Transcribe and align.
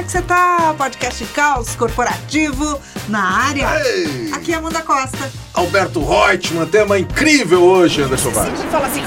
é 0.00 0.02
que 0.02 0.10
você 0.12 0.22
tá? 0.22 0.74
Podcast 0.78 1.24
Caos 1.26 1.74
Corporativo 1.74 2.80
na 3.08 3.48
área. 3.48 3.68
Ei! 3.84 4.30
Aqui 4.32 4.52
é 4.52 4.56
Amanda 4.56 4.80
Costa. 4.82 5.30
Alberto 5.52 6.02
Reutemann, 6.02 6.66
tema 6.66 6.98
incrível 6.98 7.62
hoje, 7.62 8.02
Anderson 8.02 8.30
Vaz. 8.30 8.48
Você 8.58 8.66
fala 8.68 8.86
assim. 8.86 9.02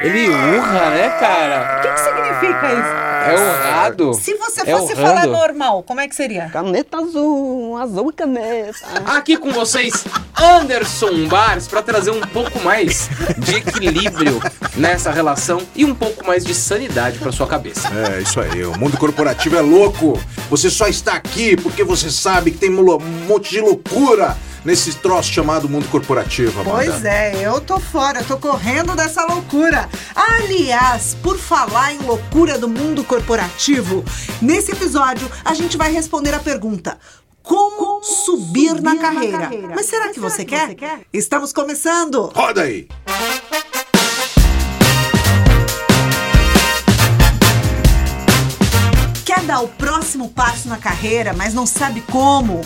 Ele 0.00 0.28
urra, 0.28 0.90
né, 0.90 1.08
cara? 1.18 1.78
O 1.78 1.82
que, 1.82 1.88
que 1.88 2.00
significa 2.00 2.72
isso? 2.72 3.08
É 3.28 3.34
honrado. 3.34 4.14
Se 4.14 4.34
você 4.34 4.60
É 4.60 4.64
fosse 4.66 4.92
honrando. 4.92 5.02
falar 5.08 5.26
normal, 5.26 5.82
como 5.82 6.00
é 6.00 6.08
que 6.08 6.14
seria? 6.14 6.48
Caneta 6.50 6.98
azul, 6.98 7.76
azul 7.76 8.10
e 8.10 8.12
caneta. 8.12 8.78
Aqui 9.06 9.36
com 9.36 9.50
vocês, 9.50 10.04
Anderson 10.40 11.26
Bars, 11.26 11.66
pra 11.66 11.82
trazer 11.82 12.10
um 12.10 12.20
pouco 12.20 12.60
mais 12.60 13.08
de 13.38 13.56
equilíbrio 13.56 14.40
nessa 14.76 15.10
relação 15.10 15.60
e 15.74 15.84
um 15.84 15.94
pouco 15.94 16.26
mais 16.26 16.44
de 16.44 16.54
sanidade 16.54 17.18
pra 17.18 17.32
sua 17.32 17.46
cabeça. 17.46 17.88
É, 17.88 18.20
isso 18.20 18.40
aí. 18.40 18.64
O 18.64 18.78
mundo 18.78 18.96
corporativo 18.96 19.56
é 19.56 19.60
louco. 19.60 20.20
Você 20.48 20.70
só 20.70 20.86
está 20.86 21.14
aqui 21.14 21.56
porque 21.56 21.82
você 21.82 22.10
sabe 22.10 22.50
que 22.50 22.58
tem 22.58 22.70
um 22.70 22.88
um 22.88 23.26
monte 23.26 23.50
de 23.50 23.60
loucura 23.60 24.36
nesse 24.64 24.94
troço 24.94 25.32
chamado 25.32 25.68
mundo 25.68 25.88
corporativo, 25.88 26.60
Amanda. 26.60 26.76
Pois 26.76 27.04
é, 27.04 27.34
eu 27.42 27.60
tô 27.60 27.78
fora, 27.80 28.20
eu 28.20 28.24
tô 28.24 28.36
correndo 28.38 28.94
dessa 28.94 29.24
loucura. 29.24 29.88
Aliás, 30.14 31.16
por 31.22 31.38
falar 31.38 31.94
em 31.94 31.98
loucura 31.98 32.58
do 32.58 32.68
mundo 32.68 33.04
corporativo, 33.04 34.04
nesse 34.40 34.72
episódio 34.72 35.30
a 35.44 35.54
gente 35.54 35.76
vai 35.76 35.92
responder 35.92 36.34
a 36.34 36.38
pergunta. 36.38 36.98
Como, 37.48 38.02
subir, 38.02 38.78
na, 38.82 38.94
carreira? 38.94 39.50
Mas 39.74 39.86
será 39.86 40.10
que, 40.10 40.20
você, 40.20 40.44
quer? 40.44 40.76
Estamos 41.10 41.50
começando! 41.50 42.30
Roda 42.34 42.60
aí. 42.60 42.86
Quer 49.24 49.40
dar 49.44 49.60
o 49.60 49.68
próximo 49.68 50.28
passo 50.28 50.68
na 50.68 50.76
carreira, 50.76 51.32
mas 51.32 51.54
não 51.54 51.64
sabe 51.64 52.02
como? 52.02 52.60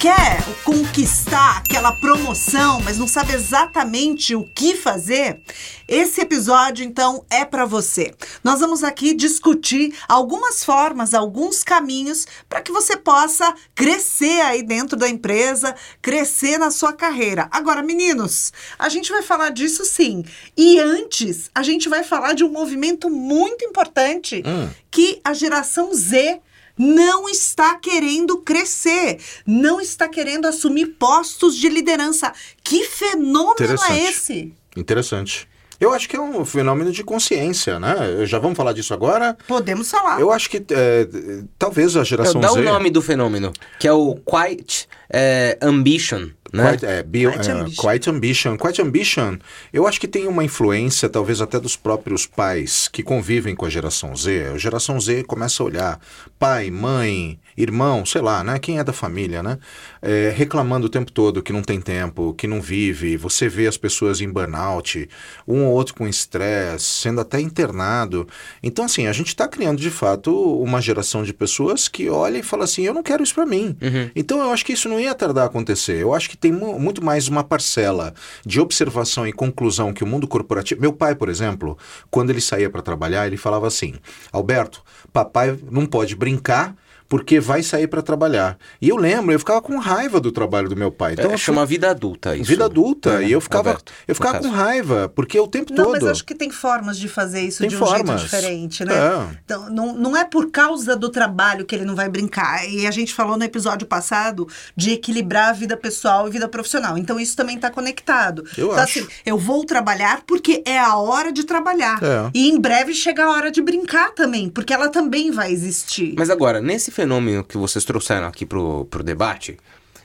Quer 0.00 0.38
conquistar 0.62 1.56
aquela 1.56 1.90
promoção, 1.90 2.80
mas 2.82 2.96
não 2.98 3.08
sabe 3.08 3.32
exatamente 3.32 4.32
o 4.32 4.44
que 4.44 4.76
fazer? 4.76 5.40
Esse 5.88 6.20
episódio, 6.20 6.84
então, 6.84 7.24
é 7.28 7.44
para 7.44 7.64
você. 7.64 8.14
Nós 8.44 8.60
vamos 8.60 8.84
aqui 8.84 9.12
discutir 9.12 9.92
algumas 10.08 10.62
formas, 10.62 11.14
alguns 11.14 11.64
caminhos 11.64 12.28
para 12.48 12.60
que 12.60 12.70
você 12.70 12.96
possa 12.96 13.52
crescer 13.74 14.40
aí 14.42 14.62
dentro 14.62 14.96
da 14.96 15.08
empresa, 15.08 15.74
crescer 16.00 16.58
na 16.58 16.70
sua 16.70 16.92
carreira. 16.92 17.48
Agora, 17.50 17.82
meninos, 17.82 18.52
a 18.78 18.88
gente 18.88 19.10
vai 19.10 19.22
falar 19.22 19.50
disso 19.50 19.84
sim. 19.84 20.24
E 20.56 20.78
antes, 20.78 21.50
a 21.52 21.64
gente 21.64 21.88
vai 21.88 22.04
falar 22.04 22.34
de 22.34 22.44
um 22.44 22.52
movimento 22.52 23.10
muito 23.10 23.64
importante 23.64 24.44
que 24.92 25.20
a 25.24 25.34
geração 25.34 25.92
Z 25.92 26.40
não 26.78 27.28
está 27.28 27.74
querendo 27.76 28.38
crescer, 28.38 29.18
não 29.46 29.80
está 29.80 30.08
querendo 30.08 30.46
assumir 30.46 30.86
postos 30.98 31.56
de 31.56 31.68
liderança. 31.68 32.32
Que 32.62 32.84
fenômeno 32.84 33.76
é 33.90 34.08
esse? 34.08 34.54
Interessante. 34.76 35.48
Eu 35.80 35.92
acho 35.92 36.08
que 36.08 36.16
é 36.16 36.20
um 36.20 36.44
fenômeno 36.44 36.90
de 36.90 37.04
consciência, 37.04 37.78
né? 37.78 38.26
Já 38.26 38.40
vamos 38.40 38.56
falar 38.56 38.72
disso 38.72 38.92
agora? 38.92 39.36
Podemos 39.46 39.88
falar. 39.88 40.20
Eu 40.20 40.32
acho 40.32 40.50
que 40.50 40.56
é, 40.70 41.08
talvez 41.56 41.96
a 41.96 42.02
geração 42.02 42.40
Dá 42.40 42.48
Z... 42.48 42.58
o 42.58 42.62
nome 42.64 42.90
do 42.90 43.00
fenômeno, 43.00 43.52
que 43.78 43.86
é 43.86 43.92
o 43.92 44.16
Quiet 44.16 44.88
é, 45.08 45.56
Ambition, 45.62 46.30
né? 46.52 46.70
Quite, 46.70 46.86
é, 46.86 47.02
bio- 47.02 47.32
Quite 47.32 47.48
é, 47.50 47.52
ambition. 47.52 47.82
quite 47.82 48.10
ambition. 48.10 48.56
Quite 48.56 48.82
ambition, 48.82 49.36
eu 49.72 49.86
acho 49.86 50.00
que 50.00 50.08
tem 50.08 50.26
uma 50.26 50.44
influência, 50.44 51.08
talvez 51.08 51.40
até 51.40 51.58
dos 51.60 51.76
próprios 51.76 52.26
pais 52.26 52.88
que 52.88 53.02
convivem 53.02 53.54
com 53.54 53.64
a 53.66 53.70
geração 53.70 54.14
Z. 54.16 54.52
A 54.54 54.58
geração 54.58 55.00
Z 55.00 55.24
começa 55.24 55.62
a 55.62 55.66
olhar 55.66 56.00
pai, 56.38 56.70
mãe, 56.70 57.38
irmão, 57.60 58.06
sei 58.06 58.20
lá, 58.22 58.44
né? 58.44 58.58
Quem 58.58 58.78
é 58.78 58.84
da 58.84 58.92
família, 58.92 59.42
né? 59.42 59.58
É, 60.00 60.32
reclamando 60.34 60.86
o 60.86 60.88
tempo 60.88 61.10
todo 61.10 61.42
que 61.42 61.52
não 61.52 61.62
tem 61.62 61.80
tempo, 61.80 62.32
que 62.34 62.46
não 62.46 62.60
vive. 62.60 63.16
Você 63.16 63.48
vê 63.48 63.66
as 63.66 63.76
pessoas 63.76 64.20
em 64.20 64.30
burnout, 64.30 65.08
um 65.46 65.64
ou 65.64 65.72
outro 65.72 65.94
com 65.94 66.06
estresse, 66.06 66.84
sendo 66.84 67.20
até 67.20 67.40
internado. 67.40 68.26
Então, 68.62 68.84
assim, 68.84 69.06
a 69.06 69.12
gente 69.12 69.28
está 69.28 69.48
criando 69.48 69.80
de 69.80 69.90
fato 69.90 70.32
uma 70.62 70.80
geração 70.80 71.22
de 71.22 71.32
pessoas 71.34 71.88
que 71.88 72.08
olha 72.08 72.38
e 72.38 72.42
fala 72.42 72.64
assim: 72.64 72.82
eu 72.82 72.94
não 72.94 73.02
quero 73.02 73.22
isso 73.22 73.34
para 73.34 73.44
mim. 73.46 73.76
Então, 74.14 74.40
eu 74.40 74.50
acho 74.50 74.64
que 74.64 74.72
isso 74.72 74.88
não 74.88 75.00
ia 75.00 75.14
tardar 75.14 75.44
a 75.44 75.46
acontecer. 75.48 76.00
Eu 76.00 76.14
acho 76.14 76.30
que 76.30 76.36
tem 76.36 76.52
mu- 76.52 76.78
muito 76.78 77.04
mais 77.04 77.26
uma 77.28 77.42
parcela 77.42 78.14
de 78.46 78.60
observação 78.60 79.26
e 79.26 79.32
conclusão 79.32 79.92
que 79.92 80.04
o 80.04 80.06
mundo 80.06 80.28
corporativo. 80.28 80.80
Meu 80.80 80.92
pai, 80.92 81.14
por 81.14 81.28
exemplo, 81.28 81.76
quando 82.10 82.30
ele 82.30 82.40
saía 82.40 82.70
para 82.70 82.82
trabalhar, 82.82 83.26
ele 83.26 83.36
falava 83.36 83.66
assim: 83.66 83.94
Alberto, 84.32 84.82
papai 85.12 85.58
não 85.70 85.86
pode 85.86 86.14
brincar. 86.14 86.76
Porque 87.08 87.40
vai 87.40 87.62
sair 87.62 87.86
para 87.86 88.02
trabalhar. 88.02 88.58
E 88.82 88.88
eu 88.88 88.96
lembro, 88.96 89.32
eu 89.32 89.38
ficava 89.38 89.62
com 89.62 89.78
raiva 89.78 90.20
do 90.20 90.30
trabalho 90.30 90.68
do 90.68 90.76
meu 90.76 90.90
pai. 90.92 91.14
Então, 91.14 91.30
É, 91.30 91.34
eu 91.34 91.38
chama 91.38 91.64
vida 91.64 91.90
adulta 91.90 92.36
isso. 92.36 92.44
vida 92.50 92.66
adulta. 92.66 93.22
É, 93.22 93.28
e 93.28 93.32
eu 93.32 93.40
ficava, 93.40 93.70
Alberto, 93.70 93.92
eu 94.06 94.14
ficava 94.14 94.38
com 94.40 94.48
raiva, 94.50 95.10
porque 95.14 95.40
o 95.40 95.48
tempo 95.48 95.72
Não, 95.72 95.84
todo. 95.84 95.92
mas 95.92 96.04
acho 96.04 96.24
que 96.24 96.34
tem 96.34 96.50
formas 96.50 96.98
de 96.98 97.08
fazer 97.08 97.40
isso 97.40 97.60
Tem 97.60 97.68
de 97.70 97.76
um 97.76 97.78
formas. 97.78 98.20
jeito 98.20 98.30
diferente, 98.34 98.84
né? 98.84 98.94
É. 98.94 99.36
Então, 99.44 99.70
não, 99.70 99.94
não 99.94 100.16
é 100.16 100.24
por 100.24 100.50
causa 100.50 100.94
do 100.94 101.08
trabalho 101.08 101.64
que 101.64 101.74
ele 101.74 101.86
não 101.86 101.94
vai 101.96 102.10
brincar. 102.10 102.68
E 102.68 102.86
a 102.86 102.90
gente 102.90 103.14
falou 103.14 103.38
no 103.38 103.44
episódio 103.44 103.86
passado 103.86 104.46
de 104.76 104.90
equilibrar 104.92 105.48
a 105.48 105.52
vida 105.52 105.76
pessoal 105.78 106.28
e 106.28 106.30
vida 106.30 106.46
profissional. 106.46 106.98
Então, 106.98 107.18
isso 107.18 107.34
também 107.34 107.56
está 107.56 107.70
conectado. 107.70 108.44
Eu 108.56 108.66
então, 108.72 108.78
acho. 108.82 108.98
assim, 108.98 109.08
eu 109.24 109.38
vou 109.38 109.64
trabalhar 109.64 110.22
porque 110.26 110.62
é 110.66 110.78
a 110.78 110.96
hora 110.96 111.32
de 111.32 111.44
trabalhar. 111.44 111.98
É. 112.02 112.30
E 112.34 112.50
em 112.50 112.60
breve 112.60 112.92
chega 112.92 113.24
a 113.24 113.30
hora 113.30 113.50
de 113.50 113.62
brincar 113.62 114.10
também, 114.12 114.50
porque 114.50 114.74
ela 114.74 114.90
também 114.90 115.30
vai 115.30 115.50
existir. 115.50 116.14
Mas 116.18 116.28
agora, 116.28 116.60
nesse 116.60 116.90
fenômeno 116.98 117.44
que 117.44 117.56
vocês 117.56 117.84
trouxeram 117.84 118.26
aqui 118.26 118.44
pro, 118.44 118.84
pro 118.86 119.04
debate, 119.04 119.56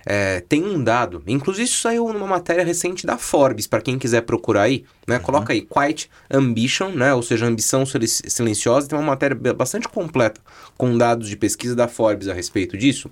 é, 0.05 0.41
tem 0.41 0.63
um 0.63 0.83
dado, 0.83 1.23
inclusive 1.25 1.65
isso 1.65 1.81
saiu 1.81 2.11
numa 2.13 2.27
matéria 2.27 2.63
recente 2.63 3.07
da 3.07 3.17
Forbes, 3.17 3.65
para 3.65 3.81
quem 3.81 3.97
quiser 3.97 4.21
procurar 4.21 4.63
aí, 4.63 4.83
né? 5.07 5.17
Coloca 5.17 5.53
aí 5.53 5.61
Quiet 5.61 6.07
Ambition, 6.29 6.89
né? 6.89 7.13
Ou 7.15 7.23
seja, 7.23 7.47
ambição 7.47 7.83
silen- 7.85 8.05
silenciosa, 8.07 8.87
tem 8.87 8.99
uma 8.99 9.05
matéria 9.07 9.35
ba- 9.35 9.53
bastante 9.53 9.87
completa 9.87 10.39
com 10.77 10.95
dados 10.97 11.27
de 11.29 11.35
pesquisa 11.35 11.75
da 11.75 11.87
Forbes 11.87 12.27
a 12.27 12.33
respeito 12.33 12.77
disso. 12.77 13.09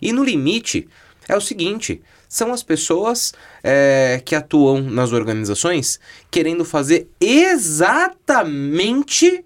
E 0.00 0.12
no 0.12 0.22
limite 0.22 0.86
é 1.26 1.36
o 1.36 1.40
seguinte: 1.40 2.00
são 2.28 2.52
as 2.52 2.62
pessoas 2.62 3.32
é, 3.64 4.20
que 4.24 4.34
atuam 4.36 4.80
nas 4.82 5.10
organizações 5.12 5.98
querendo 6.30 6.64
fazer 6.64 7.08
exatamente 7.20 9.42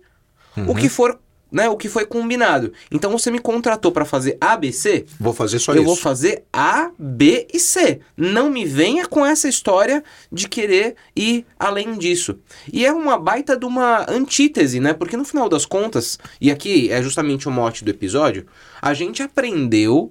o 0.68 0.74
que 0.74 0.88
for, 0.88 1.18
né, 1.50 1.68
o 1.68 1.76
que 1.76 1.88
foi 1.88 2.06
combinado. 2.06 2.72
Então 2.90 3.10
você 3.10 3.30
me 3.30 3.38
contratou 3.38 3.92
para 3.92 4.04
fazer 4.04 4.36
ABC, 4.40 5.06
Vou 5.18 5.32
fazer 5.32 5.58
só 5.58 5.72
eu 5.72 5.78
isso. 5.78 5.84
vou 5.84 5.96
fazer 5.96 6.44
A, 6.52 6.90
B 6.98 7.46
e 7.52 7.58
C. 7.58 8.00
Não 8.16 8.50
me 8.50 8.64
venha 8.64 9.06
com 9.06 9.24
essa 9.24 9.48
história 9.48 10.02
de 10.30 10.48
querer 10.48 10.96
ir 11.14 11.44
além 11.58 11.98
disso. 11.98 12.38
E 12.72 12.84
é 12.84 12.92
uma 12.92 13.18
baita 13.18 13.56
de 13.56 13.64
uma 13.66 14.06
antítese, 14.10 14.80
né? 14.80 14.92
Porque 14.92 15.16
no 15.16 15.24
final 15.24 15.48
das 15.48 15.64
contas, 15.66 16.18
e 16.40 16.50
aqui 16.50 16.90
é 16.90 17.02
justamente 17.02 17.48
o 17.48 17.50
mote 17.50 17.84
do 17.84 17.90
episódio, 17.90 18.46
a 18.80 18.94
gente 18.94 19.22
aprendeu 19.22 20.10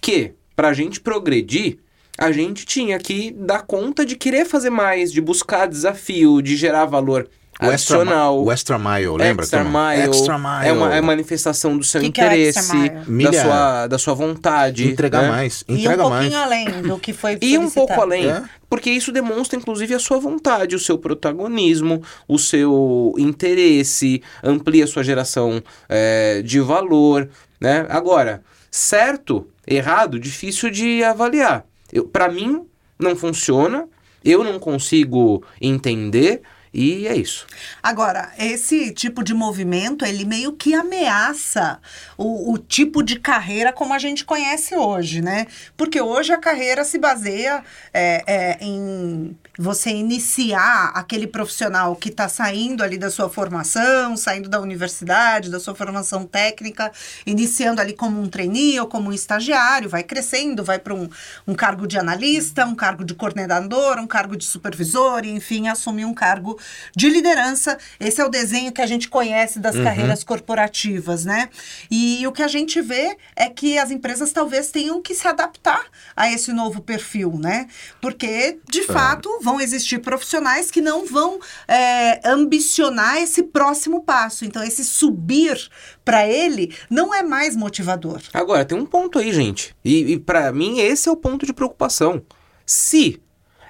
que 0.00 0.32
pra 0.54 0.72
gente 0.72 1.00
progredir, 1.00 1.78
a 2.16 2.30
gente 2.30 2.64
tinha 2.64 2.98
que 2.98 3.32
dar 3.32 3.62
conta 3.62 4.06
de 4.06 4.16
querer 4.16 4.44
fazer 4.44 4.70
mais, 4.70 5.10
de 5.10 5.20
buscar 5.20 5.66
desafio, 5.66 6.40
de 6.40 6.56
gerar 6.56 6.84
valor 6.84 7.28
O 7.68 7.72
extra, 7.72 7.96
adicional. 7.96 8.44
o 8.44 8.52
extra 8.52 8.78
mile, 8.78 9.08
lembra? 9.16 9.44
Extra 9.44 9.64
mile, 9.64 10.02
Extra 10.08 10.38
mile. 10.38 10.68
É 10.68 10.72
uma 10.72 10.94
é 10.94 11.00
manifestação 11.00 11.76
do 11.76 11.84
seu 11.84 12.00
Que 12.00 12.10
que 12.10 12.20
é 12.20 12.26
interesse, 12.26 12.58
extra 12.58 12.76
mile? 13.06 13.30
da, 13.30 13.42
sua, 13.42 13.86
da 13.86 13.98
sua 13.98 14.14
vontade. 14.14 14.88
Entregar 14.88 15.22
né? 15.22 15.28
mais. 15.28 15.64
e 15.68 15.72
um 15.72 15.76
Entrega 15.78 16.02
pouquinho 16.02 16.32
mais. 16.32 16.34
além 16.34 16.82
do 16.82 16.98
que 16.98 17.12
foi 17.12 17.38
E 17.42 17.58
um 17.58 17.70
pouco 17.70 17.92
além. 17.92 18.30
É. 18.30 18.42
Porque 18.68 18.90
isso 18.90 19.12
demonstra, 19.12 19.58
inclusive, 19.58 19.94
a 19.94 19.98
sua 19.98 20.18
vontade, 20.18 20.74
o 20.74 20.80
seu 20.80 20.98
protagonismo, 20.98 22.02
o 22.26 22.38
seu 22.38 23.14
interesse, 23.18 24.22
amplia 24.42 24.84
a 24.84 24.86
sua 24.86 25.04
geração 25.04 25.62
é, 25.88 26.42
de 26.42 26.60
valor, 26.60 27.28
né? 27.60 27.86
Agora, 27.88 28.42
certo, 28.70 29.46
errado, 29.66 30.18
difícil 30.18 30.70
de 30.70 31.04
avaliar. 31.04 31.64
Eu, 31.92 32.04
para 32.04 32.28
mim, 32.28 32.66
não 32.98 33.14
funciona, 33.14 33.86
eu 34.24 34.42
não 34.42 34.58
consigo 34.58 35.44
entender, 35.60 36.42
e 36.74 37.06
é 37.06 37.16
isso. 37.16 37.46
Agora, 37.80 38.32
esse 38.36 38.90
tipo 38.90 39.22
de 39.22 39.32
movimento, 39.32 40.04
ele 40.04 40.24
meio 40.24 40.52
que 40.54 40.74
ameaça 40.74 41.78
o, 42.18 42.52
o 42.52 42.58
tipo 42.58 43.00
de 43.00 43.20
carreira 43.20 43.72
como 43.72 43.94
a 43.94 43.98
gente 43.98 44.24
conhece 44.24 44.74
hoje, 44.74 45.20
né? 45.20 45.46
Porque 45.76 46.00
hoje 46.00 46.32
a 46.32 46.38
carreira 46.38 46.84
se 46.84 46.98
baseia 46.98 47.62
é, 47.92 48.24
é, 48.26 48.58
em 48.60 49.36
você 49.56 49.90
iniciar 49.90 50.90
aquele 50.94 51.28
profissional 51.28 51.94
que 51.94 52.08
está 52.08 52.28
saindo 52.28 52.82
ali 52.82 52.98
da 52.98 53.08
sua 53.08 53.28
formação, 53.28 54.16
saindo 54.16 54.48
da 54.48 54.60
universidade, 54.60 55.50
da 55.50 55.60
sua 55.60 55.76
formação 55.76 56.26
técnica, 56.26 56.90
iniciando 57.24 57.80
ali 57.80 57.92
como 57.92 58.20
um 58.20 58.28
trainee 58.28 58.80
ou 58.80 58.88
como 58.88 59.10
um 59.10 59.12
estagiário, 59.12 59.88
vai 59.88 60.02
crescendo, 60.02 60.64
vai 60.64 60.80
para 60.80 60.92
um, 60.92 61.08
um 61.46 61.54
cargo 61.54 61.86
de 61.86 61.96
analista, 61.96 62.66
um 62.66 62.74
cargo 62.74 63.04
de 63.04 63.14
coordenador, 63.14 63.98
um 63.98 64.08
cargo 64.08 64.36
de 64.36 64.44
supervisor, 64.44 65.24
e, 65.24 65.30
enfim, 65.30 65.68
assumir 65.68 66.04
um 66.04 66.14
cargo 66.14 66.58
de 66.96 67.08
liderança. 67.08 67.78
Esse 67.98 68.20
é 68.20 68.24
o 68.24 68.28
desenho 68.28 68.72
que 68.72 68.82
a 68.82 68.86
gente 68.86 69.08
conhece 69.08 69.58
das 69.58 69.76
carreiras 69.76 70.24
corporativas, 70.24 71.24
né? 71.24 71.48
E 71.90 72.26
o 72.26 72.32
que 72.32 72.42
a 72.42 72.48
gente 72.48 72.80
vê 72.80 73.16
é 73.36 73.48
que 73.48 73.78
as 73.78 73.90
empresas 73.90 74.32
talvez 74.32 74.70
tenham 74.70 75.00
que 75.02 75.14
se 75.14 75.26
adaptar 75.26 75.84
a 76.16 76.30
esse 76.30 76.52
novo 76.52 76.80
perfil, 76.80 77.38
né? 77.38 77.66
Porque, 78.00 78.58
de 78.68 78.82
fato, 78.84 79.28
vão 79.42 79.60
existir 79.60 79.98
profissionais 80.00 80.70
que 80.70 80.80
não 80.80 81.06
vão 81.06 81.38
é, 81.66 82.20
ambicionar 82.28 83.18
esse 83.18 83.42
próximo 83.42 84.02
passo. 84.02 84.44
Então, 84.44 84.62
esse 84.62 84.84
subir 84.84 85.68
para 86.04 86.26
ele 86.26 86.74
não 86.90 87.14
é 87.14 87.22
mais 87.22 87.56
motivador. 87.56 88.20
Agora, 88.32 88.64
tem 88.64 88.78
um 88.78 88.86
ponto 88.86 89.18
aí, 89.18 89.32
gente. 89.32 89.74
E, 89.84 90.12
e 90.12 90.18
para 90.18 90.52
mim, 90.52 90.80
esse 90.80 91.08
é 91.08 91.12
o 91.12 91.16
ponto 91.16 91.46
de 91.46 91.52
preocupação. 91.52 92.22
Se 92.66 93.20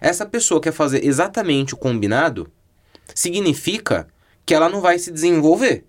essa 0.01 0.27
pessoa 0.27 0.61
quer 0.61 0.73
fazer 0.73 1.05
exatamente 1.05 1.75
o 1.75 1.77
combinado, 1.77 2.51
significa 3.15 4.07
que 4.47 4.55
ela 4.55 4.69
não 4.69 4.81
vai 4.81 4.99
se 4.99 5.11
desenvolver. 5.11 5.85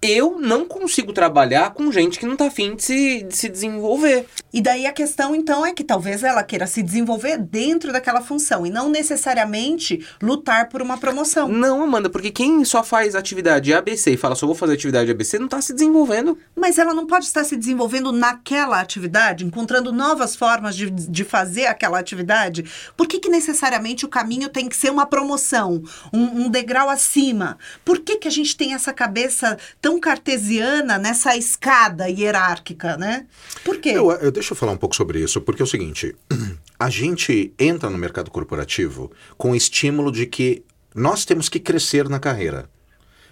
Eu 0.00 0.38
não 0.38 0.64
consigo 0.64 1.12
trabalhar 1.12 1.70
com 1.70 1.90
gente 1.90 2.20
que 2.20 2.26
não 2.26 2.36
tá 2.36 2.46
afim 2.46 2.76
de 2.76 2.84
se, 2.84 3.22
de 3.24 3.36
se 3.36 3.48
desenvolver. 3.48 4.26
E 4.52 4.62
daí 4.62 4.86
a 4.86 4.92
questão, 4.92 5.34
então, 5.34 5.66
é 5.66 5.74
que 5.74 5.82
talvez 5.82 6.22
ela 6.22 6.42
queira 6.44 6.68
se 6.68 6.82
desenvolver 6.82 7.36
dentro 7.36 7.92
daquela 7.92 8.20
função 8.20 8.64
e 8.64 8.70
não 8.70 8.88
necessariamente 8.88 10.06
lutar 10.22 10.68
por 10.68 10.80
uma 10.80 10.96
promoção. 10.96 11.48
Não, 11.48 11.82
Amanda, 11.82 12.08
porque 12.08 12.30
quem 12.30 12.64
só 12.64 12.84
faz 12.84 13.16
atividade 13.16 13.74
ABC 13.74 14.12
e 14.12 14.16
fala 14.16 14.36
só 14.36 14.46
vou 14.46 14.54
fazer 14.54 14.74
atividade 14.74 15.10
ABC 15.10 15.38
não 15.38 15.48
tá 15.48 15.60
se 15.60 15.74
desenvolvendo. 15.74 16.38
Mas 16.54 16.78
ela 16.78 16.94
não 16.94 17.06
pode 17.06 17.26
estar 17.26 17.42
se 17.42 17.56
desenvolvendo 17.56 18.12
naquela 18.12 18.80
atividade, 18.80 19.44
encontrando 19.44 19.92
novas 19.92 20.36
formas 20.36 20.76
de, 20.76 20.90
de 20.90 21.24
fazer 21.24 21.66
aquela 21.66 21.98
atividade? 21.98 22.64
Por 22.96 23.08
que, 23.08 23.18
que 23.18 23.28
necessariamente 23.28 24.04
o 24.04 24.08
caminho 24.08 24.48
tem 24.48 24.68
que 24.68 24.76
ser 24.76 24.90
uma 24.90 25.06
promoção, 25.06 25.82
um, 26.12 26.44
um 26.44 26.50
degrau 26.50 26.88
acima? 26.88 27.58
Por 27.84 27.98
que, 27.98 28.16
que 28.16 28.28
a 28.28 28.30
gente 28.30 28.56
tem 28.56 28.74
essa 28.74 28.92
cabeça 28.92 29.58
tão 29.80 29.87
cartesiana 30.00 30.98
nessa 30.98 31.36
escada 31.36 32.08
hierárquica, 32.10 32.96
né? 32.96 33.26
Por 33.64 33.78
quê? 33.78 33.90
Eu, 33.90 34.10
eu- 34.10 34.32
deixa 34.32 34.52
eu 34.52 34.56
falar 34.56 34.72
um 34.72 34.76
pouco 34.76 34.96
sobre 34.96 35.20
isso, 35.22 35.40
porque 35.40 35.62
é 35.62 35.64
o 35.64 35.68
seguinte: 35.68 36.14
a 36.78 36.90
gente 36.90 37.54
entra 37.58 37.88
no 37.88 37.96
mercado 37.96 38.30
corporativo 38.30 39.10
com 39.36 39.52
o 39.52 39.56
estímulo 39.56 40.10
de 40.10 40.26
que 40.26 40.64
nós 40.94 41.24
temos 41.24 41.48
que 41.48 41.60
crescer 41.60 42.08
na 42.08 42.18
carreira. 42.18 42.68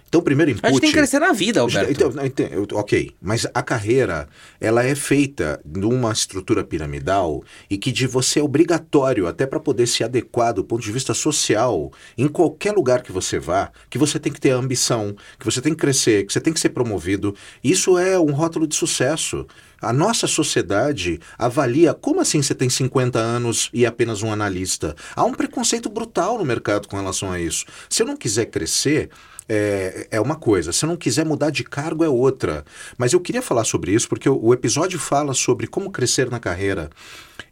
Então, 0.07 0.21
primeiro 0.21 0.51
input. 0.51 0.65
A 0.65 0.69
gente 0.69 0.79
tem 0.81 0.89
que 0.91 0.97
crescer 0.97 1.19
na 1.19 1.33
vida, 1.33 1.59
Alberto. 1.59 1.91
Então, 1.91 2.25
ente- 2.25 2.47
eu- 2.51 2.67
ok, 2.79 3.11
mas 3.21 3.45
a 3.53 3.61
carreira 3.61 4.27
ela 4.59 4.83
é 4.83 4.95
feita 4.95 5.59
numa 5.65 6.11
estrutura 6.13 6.63
piramidal 6.63 7.43
e 7.69 7.77
que 7.77 7.91
de 7.91 8.07
você 8.07 8.39
é 8.39 8.43
obrigatório, 8.43 9.27
até 9.27 9.45
para 9.45 9.59
poder 9.59 9.85
se 9.85 10.03
adequar 10.03 10.53
do 10.53 10.63
ponto 10.63 10.81
de 10.81 10.91
vista 10.91 11.13
social, 11.13 11.91
em 12.17 12.27
qualquer 12.27 12.71
lugar 12.73 13.01
que 13.03 13.11
você 13.11 13.37
vá, 13.37 13.69
que 13.89 13.97
você 13.97 14.17
tem 14.17 14.31
que 14.31 14.39
ter 14.39 14.51
ambição, 14.51 15.13
que 15.37 15.43
você 15.45 15.61
tem 15.61 15.73
que 15.73 15.79
crescer, 15.79 16.25
que 16.25 16.31
você 16.31 16.39
tem 16.39 16.53
que 16.53 16.59
ser 16.59 16.69
promovido. 16.69 17.35
Isso 17.63 17.97
é 17.97 18.17
um 18.17 18.31
rótulo 18.31 18.65
de 18.65 18.75
sucesso. 18.75 19.45
A 19.81 19.91
nossa 19.93 20.25
sociedade 20.25 21.19
avalia 21.37 21.93
como 21.93 22.19
assim 22.21 22.41
você 22.41 22.55
tem 22.55 22.69
50 22.69 23.19
anos 23.19 23.69
e 23.73 23.83
é 23.85 23.87
apenas 23.87 24.23
um 24.23 24.31
analista. 24.31 24.95
Há 25.15 25.23
um 25.23 25.33
preconceito 25.33 25.89
brutal 25.89 26.37
no 26.37 26.45
mercado 26.45 26.87
com 26.87 26.95
relação 26.97 27.31
a 27.31 27.39
isso. 27.39 27.65
Se 27.89 28.01
eu 28.01 28.07
não 28.07 28.17
quiser 28.17 28.45
crescer, 28.45 29.09
é, 29.47 30.07
é 30.11 30.21
uma 30.21 30.35
coisa. 30.35 30.71
Se 30.71 30.85
não 30.85 30.97
quiser 30.97 31.25
mudar 31.25 31.49
de 31.49 31.63
cargo, 31.63 32.03
é 32.03 32.09
outra. 32.09 32.65
Mas 32.97 33.13
eu 33.13 33.19
queria 33.19 33.41
falar 33.41 33.63
sobre 33.63 33.91
isso 33.91 34.07
porque 34.07 34.29
o, 34.29 34.39
o 34.41 34.53
episódio 34.53 34.99
fala 34.99 35.33
sobre 35.33 35.67
como 35.67 35.91
crescer 35.91 36.29
na 36.29 36.39
carreira. 36.39 36.89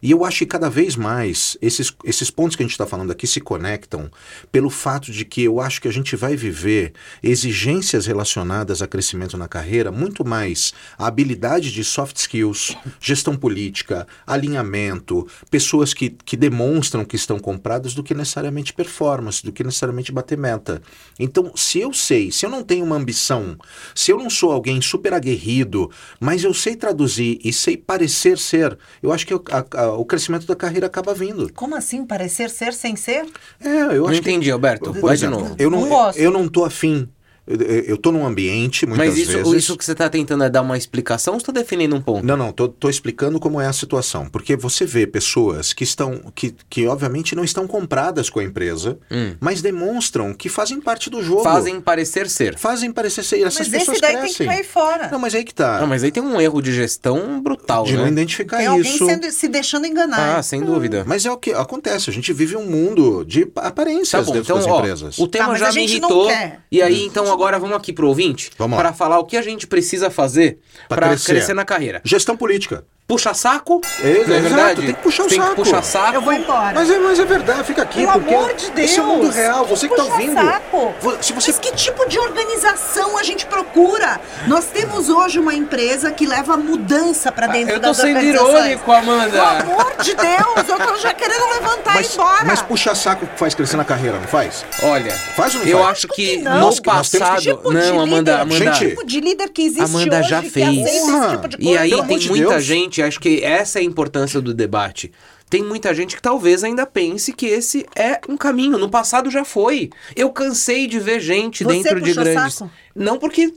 E 0.02 0.10
eu 0.10 0.24
acho 0.24 0.38
que 0.38 0.46
cada 0.46 0.68
vez 0.68 0.96
mais 0.96 1.56
esses, 1.62 1.92
esses 2.04 2.30
pontos 2.30 2.56
que 2.56 2.62
a 2.62 2.66
gente 2.66 2.72
está 2.72 2.86
falando 2.86 3.10
aqui 3.10 3.26
se 3.26 3.40
conectam 3.40 4.10
pelo 4.50 4.70
fato 4.70 5.10
de 5.12 5.24
que 5.24 5.42
eu 5.42 5.60
acho 5.60 5.80
que 5.80 5.88
a 5.88 5.92
gente 5.92 6.16
vai 6.16 6.36
viver 6.36 6.92
exigências 7.22 8.06
relacionadas 8.06 8.80
a 8.82 8.86
crescimento 8.86 9.36
na 9.36 9.48
carreira 9.48 9.90
muito 9.92 10.24
mais 10.24 10.72
a 10.98 11.06
habilidade 11.06 11.72
de 11.72 11.84
soft 11.84 12.16
skills, 12.16 12.76
gestão 13.00 13.36
política, 13.36 14.06
alinhamento, 14.26 15.26
pessoas 15.50 15.92
que, 15.92 16.10
que 16.10 16.36
demonstram 16.36 17.04
que 17.04 17.16
estão 17.16 17.38
compradas 17.38 17.94
do 17.94 18.02
que 18.02 18.14
necessariamente 18.14 18.72
performance, 18.72 19.44
do 19.44 19.52
que 19.52 19.62
necessariamente 19.64 20.12
bater 20.12 20.38
meta. 20.38 20.80
Então, 21.18 21.52
se 21.54 21.78
eu 21.80 21.92
sei, 21.92 22.30
se 22.30 22.46
eu 22.46 22.50
não 22.50 22.62
tenho 22.62 22.84
uma 22.84 22.96
ambição, 22.96 23.56
se 23.94 24.10
eu 24.10 24.18
não 24.18 24.30
sou 24.30 24.52
alguém 24.52 24.80
super 24.80 25.12
aguerrido, 25.12 25.90
mas 26.20 26.42
eu 26.44 26.54
sei 26.54 26.76
traduzir 26.76 27.38
e 27.44 27.52
sei 27.52 27.76
parecer 27.76 28.38
ser, 28.38 28.76
eu 29.02 29.12
acho 29.12 29.26
que 29.26 29.32
eu- 29.34 29.44
a- 29.50 29.75
a- 29.82 29.92
o 29.92 30.04
crescimento 30.04 30.46
da 30.46 30.56
carreira 30.56 30.86
acaba 30.86 31.12
vindo. 31.14 31.52
Como 31.52 31.74
assim? 31.76 32.04
Parecer 32.04 32.50
ser 32.50 32.72
sem 32.72 32.96
ser? 32.96 33.26
É, 33.60 33.68
eu 33.68 34.02
Não 34.02 34.08
acho 34.08 34.22
que- 34.22 34.30
entendi, 34.30 34.50
Alberto. 34.50 34.92
Por 34.92 35.00
Vai 35.00 35.16
de 35.16 35.26
novo. 35.26 35.54
Eu 35.58 35.70
não, 35.70 36.12
eu 36.14 36.30
não 36.30 36.48
tô 36.48 36.64
afim. 36.64 37.08
Eu, 37.46 37.96
tô 37.96 38.10
num 38.10 38.26
ambiente, 38.26 38.84
muitas 38.86 39.06
Mas 39.08 39.18
isso, 39.18 39.32
vezes. 39.32 39.52
isso 39.54 39.76
que 39.76 39.84
você 39.84 39.94
tá 39.94 40.08
tentando 40.08 40.42
é 40.42 40.50
dar 40.50 40.62
uma 40.62 40.76
explicação 40.76 41.34
ou 41.34 41.40
você 41.40 41.46
tá 41.46 41.52
definindo 41.52 41.94
um 41.94 42.00
ponto? 42.00 42.26
Não, 42.26 42.36
não, 42.36 42.50
tô, 42.52 42.68
tô 42.68 42.88
explicando 42.88 43.38
como 43.38 43.60
é 43.60 43.66
a 43.66 43.72
situação. 43.72 44.28
Porque 44.28 44.56
você 44.56 44.84
vê 44.84 45.06
pessoas 45.06 45.72
que 45.72 45.84
estão, 45.84 46.20
que, 46.34 46.54
que 46.68 46.86
obviamente 46.88 47.36
não 47.36 47.44
estão 47.44 47.66
compradas 47.66 48.28
com 48.28 48.40
a 48.40 48.44
empresa, 48.44 48.98
mas 49.40 49.62
demonstram 49.62 50.34
que 50.34 50.48
fazem 50.48 50.80
parte 50.80 51.08
do 51.08 51.22
jogo. 51.22 51.42
Hum. 51.42 51.44
Fazem 51.44 51.80
parecer 51.80 52.28
ser. 52.28 52.58
Fazem 52.58 52.90
parecer 52.90 53.22
ser. 53.22 53.42
Essas 53.42 53.68
Mas 53.68 53.68
pessoas 53.68 53.98
esse 53.98 54.00
daí 54.12 54.20
tem 54.22 54.32
que 54.34 54.44
cair 54.44 54.64
fora. 54.64 55.08
Não, 55.12 55.18
mas 55.18 55.34
aí 55.34 55.44
que 55.44 55.54
tá. 55.54 55.80
Não, 55.80 55.86
mas 55.86 56.02
aí 56.02 56.10
tem 56.10 56.22
um 56.22 56.40
erro 56.40 56.60
de 56.60 56.72
gestão 56.74 57.40
brutal, 57.40 57.84
de 57.84 57.96
não 57.96 58.04
né? 58.04 58.10
identificar 58.10 58.58
Tem 58.58 58.66
alguém 58.66 58.94
isso. 58.94 59.06
sendo- 59.06 59.30
se 59.30 59.46
deixando 59.48 59.86
enganar. 59.86 60.38
Ah, 60.38 60.42
sem 60.42 60.60
dúvida. 60.62 61.04
Mas 61.06 61.24
é 61.24 61.30
o 61.30 61.36
que 61.36 61.52
acontece. 61.52 62.10
A 62.10 62.12
gente 62.12 62.32
vive 62.32 62.56
um 62.56 62.66
mundo 62.66 63.24
de 63.24 63.46
Tá 63.46 63.68
aparências 63.68 64.26
bom, 64.26 64.32
dentro 64.32 64.46
então, 64.52 64.56
das 64.58 64.66
ó, 64.66 64.78
empresas. 64.78 65.18
o 65.18 65.28
tema 65.28 65.48
mas 65.50 65.60
já 65.60 65.68
a 65.68 65.72
me 65.72 65.76
não 65.76 65.84
irritou. 65.84 66.30
E 66.70 66.82
aí, 66.82 67.04
então, 67.06 67.35
agora 67.36 67.58
vamos 67.58 67.76
aqui 67.76 67.92
pro 67.92 68.08
ouvinte 68.08 68.50
para 68.56 68.92
falar 68.92 69.18
o 69.18 69.24
que 69.24 69.36
a 69.36 69.42
gente 69.42 69.66
precisa 69.66 70.10
fazer 70.10 70.58
para 70.88 71.08
crescer. 71.08 71.32
crescer. 71.32 71.54
na 71.54 71.64
carreira. 71.64 72.00
Gestão 72.04 72.36
política. 72.36 72.84
Puxa 73.06 73.32
saco, 73.34 73.80
Exato, 74.02 74.28
não 74.28 74.36
é 74.36 74.40
verdade? 74.40 74.82
tem 74.86 74.94
que 74.94 75.00
puxar 75.02 75.22
o 75.24 75.28
tem 75.28 75.38
saco. 75.40 75.50
que 75.50 75.56
puxar 75.62 75.82
saco. 75.82 76.14
Eu 76.14 76.20
vou 76.22 76.32
embora. 76.32 76.72
Mas 76.74 76.90
é, 76.90 76.98
mas 76.98 77.18
é 77.20 77.24
verdade, 77.24 77.62
fica 77.62 77.82
aqui, 77.82 78.00
Pelo 78.00 78.12
porque 78.14 78.34
amor 78.34 78.52
de 78.54 78.80
esse 78.82 78.98
é 78.98 79.02
o 79.02 79.06
mundo 79.06 79.22
Deus, 79.22 79.34
real, 79.36 79.64
você 79.64 79.88
que 79.88 79.94
tá 79.94 80.02
puxa 80.02 80.14
ouvindo. 80.14 80.34
saco. 80.34 80.94
Se 81.20 81.32
você 81.32 81.46
Mas 81.52 81.58
que 81.60 81.72
tipo 81.76 82.08
de 82.08 82.18
organização 82.18 83.16
a 83.16 83.22
gente 83.22 83.46
procura? 83.46 84.20
Nós 84.48 84.64
temos 84.66 85.08
hoje 85.08 85.38
uma 85.38 85.54
empresa 85.54 86.10
que 86.10 86.26
leva 86.26 86.56
mudança 86.56 87.30
para 87.30 87.46
dentro 87.46 87.74
Ah, 87.74 87.76
Eu 87.76 87.80
tô 87.80 87.86
das 87.88 87.96
sendo 87.96 88.16
organizações. 88.16 88.54
irônico, 88.64 88.92
Amanda. 88.92 89.30
Pelo 89.30 89.72
amor 89.72 89.96
de 90.02 90.14
Deus, 90.14 90.68
eu 90.68 90.86
tô 90.86 90.96
já 90.96 91.14
querendo 91.14 91.44
levantar 91.54 91.94
mas, 91.94 92.06
e 92.06 92.10
ir 92.10 92.14
embora. 92.14 92.44
mas 92.44 92.62
puxar 92.62 92.94
saco 92.96 93.28
faz 93.36 93.54
crescer 93.54 93.76
na 93.76 93.84
carreira, 93.84 94.18
não 94.18 94.26
faz? 94.26 94.64
Olha, 94.82 95.12
Faz 95.36 95.54
ou 95.54 95.60
não 95.60 95.68
eu 95.68 95.78
faz? 95.78 95.90
acho 95.90 96.08
que, 96.08 96.38
que 96.38 96.42
não. 96.42 96.70
no 96.70 96.82
passado. 96.82 97.40
tipo 97.40 97.72
não, 97.72 98.00
Amanda, 98.00 98.32
líder, 98.32 98.40
Amanda. 98.40 98.74
Gente, 98.74 98.88
tipo 98.90 99.06
de 99.06 99.20
líder 99.20 99.48
que 99.50 99.62
existe 99.62 99.82
Amanda 99.84 100.18
hoje 100.18 100.28
já 100.28 100.42
que 100.42 100.50
fez. 100.50 100.90
tipo 101.30 101.48
de 101.48 101.56
E 101.60 101.78
aí 101.78 101.90
Pelo 101.90 102.04
tem 102.04 102.18
muita 102.26 102.48
Deus. 102.50 102.64
Gente, 102.96 103.02
acho 103.02 103.20
que 103.20 103.42
essa 103.42 103.78
é 103.78 103.82
a 103.82 103.84
importância 103.84 104.40
do 104.40 104.54
debate. 104.54 105.12
Tem 105.48 105.62
muita 105.62 105.94
gente 105.94 106.16
que 106.16 106.22
talvez 106.22 106.64
ainda 106.64 106.84
pense 106.84 107.32
que 107.32 107.46
esse 107.46 107.86
é 107.94 108.20
um 108.28 108.36
caminho. 108.36 108.78
No 108.78 108.88
passado 108.90 109.30
já 109.30 109.44
foi. 109.44 109.90
Eu 110.16 110.30
cansei 110.30 110.88
de 110.88 110.98
ver 110.98 111.20
gente 111.20 111.62
Você 111.62 111.72
dentro 111.72 112.00
de 112.00 112.12
grandes. 112.14 112.54
saco? 112.54 112.70
Não 112.96 113.16
porque 113.16 113.54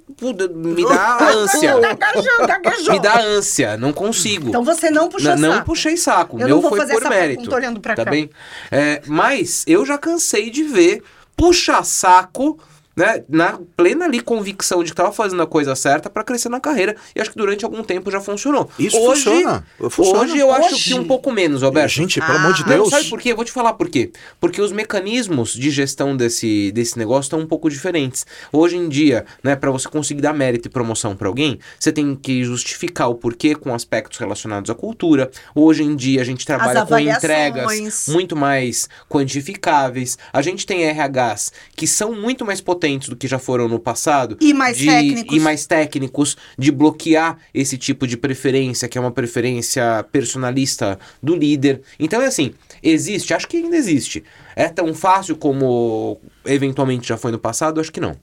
me 0.53 0.83
dá 0.87 1.17
ânsia. 1.33 1.79
Gaguejou, 1.79 2.47
gaguejou. 2.47 2.93
me 2.93 2.99
dá 2.99 3.19
ânsia, 3.19 3.75
não 3.77 3.91
consigo. 3.91 4.49
Então 4.49 4.63
você 4.63 4.91
não 4.91 5.09
puxou 5.09 5.35
não 5.35 5.53
saco. 5.53 5.65
puxei 5.65 5.97
saco. 5.97 6.35
Eu 6.39 6.45
Meu 6.45 6.55
não 6.57 6.61
vou 6.61 6.69
foi 6.69 6.79
fazer 6.79 6.93
por 6.93 7.01
essa 7.01 7.09
mérito. 7.09 7.37
pergunta 7.37 7.55
olhando 7.55 7.79
pra 7.79 7.95
tá 7.95 8.05
cá. 8.05 8.11
bem? 8.11 8.29
É, 8.69 9.01
mas 9.07 9.63
eu 9.65 9.83
já 9.83 9.97
cansei 9.97 10.51
de 10.51 10.63
ver 10.63 11.01
puxa 11.35 11.81
saco. 11.83 12.59
Né, 12.99 13.23
na 13.29 13.57
plena 13.77 14.03
ali 14.03 14.19
convicção 14.19 14.79
de 14.83 14.89
que 14.89 14.91
estava 14.91 15.09
fazendo 15.13 15.41
a 15.41 15.47
coisa 15.47 15.73
certa 15.73 16.09
para 16.09 16.21
crescer 16.21 16.49
na 16.49 16.59
carreira 16.59 16.97
e 17.15 17.21
acho 17.21 17.31
que 17.31 17.37
durante 17.37 17.63
algum 17.63 17.81
tempo 17.81 18.11
já 18.11 18.19
funcionou. 18.19 18.69
Isso 18.77 18.97
hoje, 18.99 19.23
funciona, 19.23 19.65
funciona. 19.89 20.19
Hoje 20.19 20.37
eu 20.37 20.51
acho 20.51 20.75
Hoje? 20.75 20.83
que 20.89 20.93
um 20.95 21.05
pouco 21.05 21.31
menos, 21.31 21.63
Alberto. 21.63 21.87
Gente, 21.93 22.19
pelo 22.19 22.37
amor 22.37 22.53
de 22.53 22.63
Ah. 22.63 22.67
Não, 22.67 22.75
Deus. 22.75 22.89
sabe 22.89 23.07
por 23.09 23.21
quê? 23.21 23.31
Eu 23.31 23.37
vou 23.37 23.45
te 23.45 23.53
falar 23.53 23.71
por 23.75 23.87
quê. 23.87 24.11
Porque 24.37 24.61
os 24.61 24.73
mecanismos 24.73 25.53
de 25.53 25.71
gestão 25.71 26.17
desse, 26.17 26.73
desse 26.73 26.97
negócio 26.99 27.21
estão 27.27 27.39
um 27.39 27.47
pouco 27.47 27.69
diferentes. 27.69 28.25
Hoje 28.51 28.75
em 28.75 28.89
dia, 28.89 29.25
né, 29.41 29.55
para 29.55 29.71
você 29.71 29.87
conseguir 29.87 30.19
dar 30.21 30.33
mérito 30.33 30.67
e 30.67 30.69
promoção 30.69 31.15
para 31.15 31.29
alguém, 31.29 31.57
você 31.79 31.93
tem 31.93 32.13
que 32.17 32.43
justificar 32.43 33.09
o 33.09 33.15
porquê 33.15 33.55
com 33.55 33.73
aspectos 33.73 34.19
relacionados 34.19 34.69
à 34.69 34.75
cultura. 34.75 35.31
Hoje 35.55 35.83
em 35.83 35.95
dia 35.95 36.19
a 36.19 36.25
gente 36.25 36.45
trabalha 36.45 36.85
com 36.85 36.99
entregas 36.99 38.07
muito 38.09 38.35
mais 38.35 38.89
quantificáveis. 39.07 40.17
A 40.33 40.41
gente 40.41 40.65
tem 40.65 40.83
RHs 40.85 41.53
que 41.77 41.87
são 41.87 42.13
muito 42.13 42.43
mais 42.45 42.59
potentes 42.59 42.88
do 42.97 43.15
que 43.15 43.27
já 43.27 43.37
foram 43.37 43.67
no 43.67 43.79
passado. 43.79 44.37
E 44.41 44.53
mais 44.53 44.77
de- 44.77 44.85
técnicos. 44.87 45.35
E 45.35 45.39
mais 45.39 45.65
técnicos 45.67 46.37
de 46.57 46.71
bloquear 46.71 47.37
esse 47.53 47.77
tipo 47.77 48.07
de 48.07 48.17
preferência, 48.17 48.87
que 48.87 48.97
é 48.97 49.01
uma 49.01 49.11
preferência 49.11 50.03
personalista 50.11 50.97
do 51.21 51.35
líder. 51.35 51.81
Então 51.99 52.21
é 52.21 52.27
assim, 52.27 52.53
existe, 52.81 53.33
acho 53.33 53.47
que 53.47 53.57
ainda 53.57 53.75
existe. 53.77 54.23
É 54.55 54.67
tão 54.67 54.93
fácil 54.93 55.35
como 55.35 56.19
eventualmente 56.45 57.07
já 57.07 57.17
foi 57.17 57.31
no 57.31 57.39
passado? 57.39 57.79
Acho 57.79 57.91
que 57.91 57.99
não. 57.99 58.15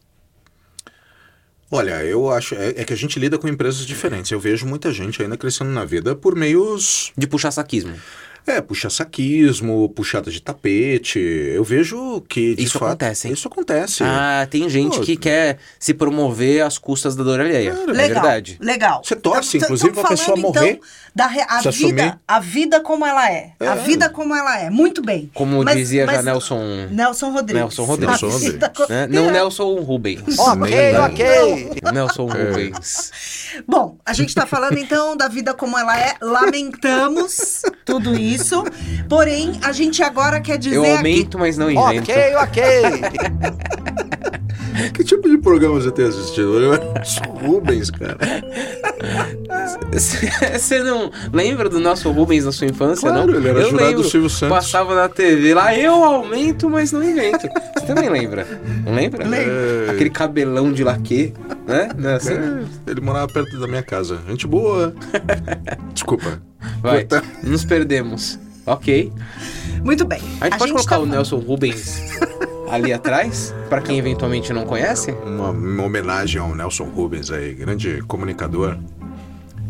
Olha, 1.71 2.05
eu 2.05 2.31
acho 2.31 2.55
é, 2.55 2.69
é 2.77 2.85
que 2.85 2.93
a 2.93 2.97
gente 2.97 3.19
lida 3.19 3.39
com 3.39 3.49
empresas 3.49 3.85
diferentes. 3.85 4.31
Eu 4.31 4.39
vejo 4.39 4.65
muita 4.67 4.93
gente 4.93 5.21
ainda 5.23 5.37
crescendo 5.37 5.71
na 5.71 5.85
vida 5.85 6.15
por 6.15 6.37
meios 6.37 7.13
De 7.17 7.27
puxar 7.27 7.51
saquismo. 7.51 7.95
É, 8.47 8.61
puxa-saquismo, 8.61 9.89
puxada 9.89 10.31
de 10.31 10.41
tapete. 10.41 11.19
Eu 11.19 11.65
vejo 11.65 12.21
que. 12.29 12.55
de 12.55 12.63
Isso 12.63 12.79
fato, 12.79 12.89
acontece, 12.91 13.27
hein? 13.27 13.35
Isso 13.35 13.49
acontece. 13.49 14.03
Ah, 14.05 14.47
tem 14.49 14.69
gente 14.69 14.99
Pô, 14.99 15.03
que 15.05 15.17
quer 15.17 15.59
se 15.81 15.93
promover 15.93 16.63
às 16.63 16.79
custas 16.79 17.17
da 17.17 17.25
dor 17.25 17.41
alheia. 17.41 17.71
É 17.71 17.87
Legal, 17.91 17.97
verdade. 18.23 18.57
legal. 18.61 19.03
Você 19.05 19.17
torce, 19.17 19.59
tam- 19.59 19.67
inclusive, 19.67 19.91
tamo 19.91 20.01
pra 20.01 20.11
pessoa 20.11 20.37
falando, 20.37 20.55
morrer, 20.55 20.71
Então, 20.75 20.89
da 21.15 21.27
re- 21.27 21.41
a 21.49 21.57
vida, 21.59 21.69
assumir. 21.71 22.19
a 22.29 22.41
vida 22.41 22.81
como 22.81 23.05
ela 23.05 23.31
é. 23.33 23.53
A 23.59 23.65
É. 23.65 23.75
vida 23.77 24.09
como 24.11 24.35
ela 24.35 24.61
é. 24.61 24.71
Muito 24.71 25.03
bem. 25.03 25.29
Como 25.35 25.65
Mas- 25.65 25.77
dizia 25.77 26.07
já 26.07 26.13
mas- 26.13 26.25
Nelson. 26.25 26.87
Nelson 26.91 27.31
Rodrigues. 27.33 27.55
Nelson 27.63 27.85
Rodrigues. 27.85 28.23
A 28.23 28.27
Nelson 28.27 28.71
co- 28.75 28.87
né? 28.89 29.07
Não 29.09 29.29
É. 29.29 29.33
Nelson 29.33 29.75
Rubens. 29.81 30.23
Ok, 30.39 30.97
ok. 30.99 31.71
Nelson 31.93 32.29
É. 32.31 32.45
Rubens. 32.51 33.11
Bom, 33.67 33.99
a 34.07 34.13
gente 34.13 34.35
tá 34.35 34.47
falando 34.47 34.79
então 34.79 35.17
da 35.17 35.27
vida 35.29 35.53
como 35.53 35.77
ela 35.77 35.99
é. 35.99 36.15
Lamentamos 36.21 37.63
tudo 37.85 38.15
isso. 38.15 38.36
Porém, 39.09 39.59
a 39.63 39.73
gente 39.73 40.03
agora 40.03 40.41
quer 40.41 40.59
dizer 40.59 40.77
Eu 40.77 40.83
aqui 40.83 40.93
aumento, 40.97 41.39
mas 41.39 41.57
não 41.57 41.71
invento. 41.71 42.11
Ok, 42.11 42.37
ok. 42.37 42.63
Que 44.93 45.03
tipo 45.03 45.29
de 45.29 45.39
programa 45.39 45.81
você 45.81 45.91
tem 45.91 46.07
assistido? 46.07 46.61
Eu 46.61 46.79
Rubens, 47.41 47.91
cara. 47.91 48.17
Você 50.53 50.83
não 50.83 51.11
lembra 51.33 51.69
do 51.69 51.81
nosso 51.81 52.11
Rubens 52.11 52.45
na 52.45 52.53
sua 52.53 52.67
infância, 52.67 53.09
Claro, 53.09 53.27
não? 53.33 53.39
ele 53.39 53.49
era 53.49 53.61
eu 53.61 53.71
jurado 53.71 53.87
lembro. 53.89 54.03
do 54.03 54.09
Silvio 54.09 54.29
Santos. 54.31 54.57
Passava 54.57 54.95
na 54.95 55.09
TV 55.09 55.55
lá, 55.55 55.77
eu 55.77 55.93
aumento, 56.05 56.69
mas 56.69 56.93
não 56.93 57.03
invento. 57.03 57.49
Você 57.75 57.87
também 57.87 58.09
lembra? 58.09 58.47
Não 58.85 58.95
lembra? 58.95 59.27
Lembro. 59.27 59.91
Aquele 59.91 60.11
cabelão 60.11 60.73
de 60.73 60.85
laque, 60.85 61.33
né? 61.67 61.89
Não 61.97 62.11
é 62.11 62.15
assim? 62.15 62.35
É, 62.35 62.91
ele 62.91 63.01
morava 63.01 63.29
perto 63.29 63.59
da 63.59 63.67
minha 63.67 63.83
casa. 63.83 64.19
Gente 64.29 64.47
boa. 64.47 64.95
Desculpa. 65.93 66.41
Vai, 66.81 67.05
Corta. 67.05 67.27
nos 67.43 67.65
perdemos. 67.65 68.39
Ok. 68.65 69.13
Muito 69.83 70.05
bem. 70.05 70.21
A 70.41 70.47
gente 70.47 70.59
pode 70.59 70.73
colocar 70.73 70.97
tá 70.97 71.03
o 71.03 71.07
Nelson 71.07 71.39
Rubens 71.39 72.01
ali 72.69 72.93
atrás, 72.93 73.55
pra 73.69 73.81
quem 73.81 73.99
eventualmente 73.99 74.53
não 74.53 74.65
conhece? 74.65 75.13
Uma, 75.25 75.51
uma 75.51 75.85
homenagem 75.85 76.41
ao 76.41 76.55
Nelson 76.55 76.85
Rubens 76.85 77.31
aí, 77.31 77.55
grande 77.55 78.03
comunicador. 78.03 78.77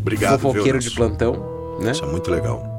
Obrigado, 0.00 0.38
viu, 0.38 0.50
Fofoqueiro 0.52 0.78
de 0.78 0.86
Nelson? 0.86 0.96
plantão, 0.96 1.78
né? 1.80 1.92
Isso 1.92 2.04
é 2.04 2.06
muito 2.08 2.30
legal. 2.30 2.75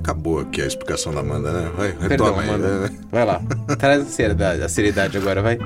Acabou 0.00 0.40
aqui 0.40 0.60
a 0.60 0.66
explicação 0.66 1.12
da 1.14 1.20
Amanda, 1.20 1.52
né? 1.52 1.70
Vai, 1.76 1.92
Perdão, 1.92 2.26
retoma 2.34 2.42
aí. 2.42 2.48
mano. 2.48 2.80
né? 2.88 2.98
Vai 3.10 3.24
lá. 3.24 3.40
Traz 3.78 4.02
a 4.02 4.06
seriedade, 4.06 4.62
a 4.62 4.68
seriedade 4.68 5.16
agora, 5.16 5.40
vai. 5.42 5.58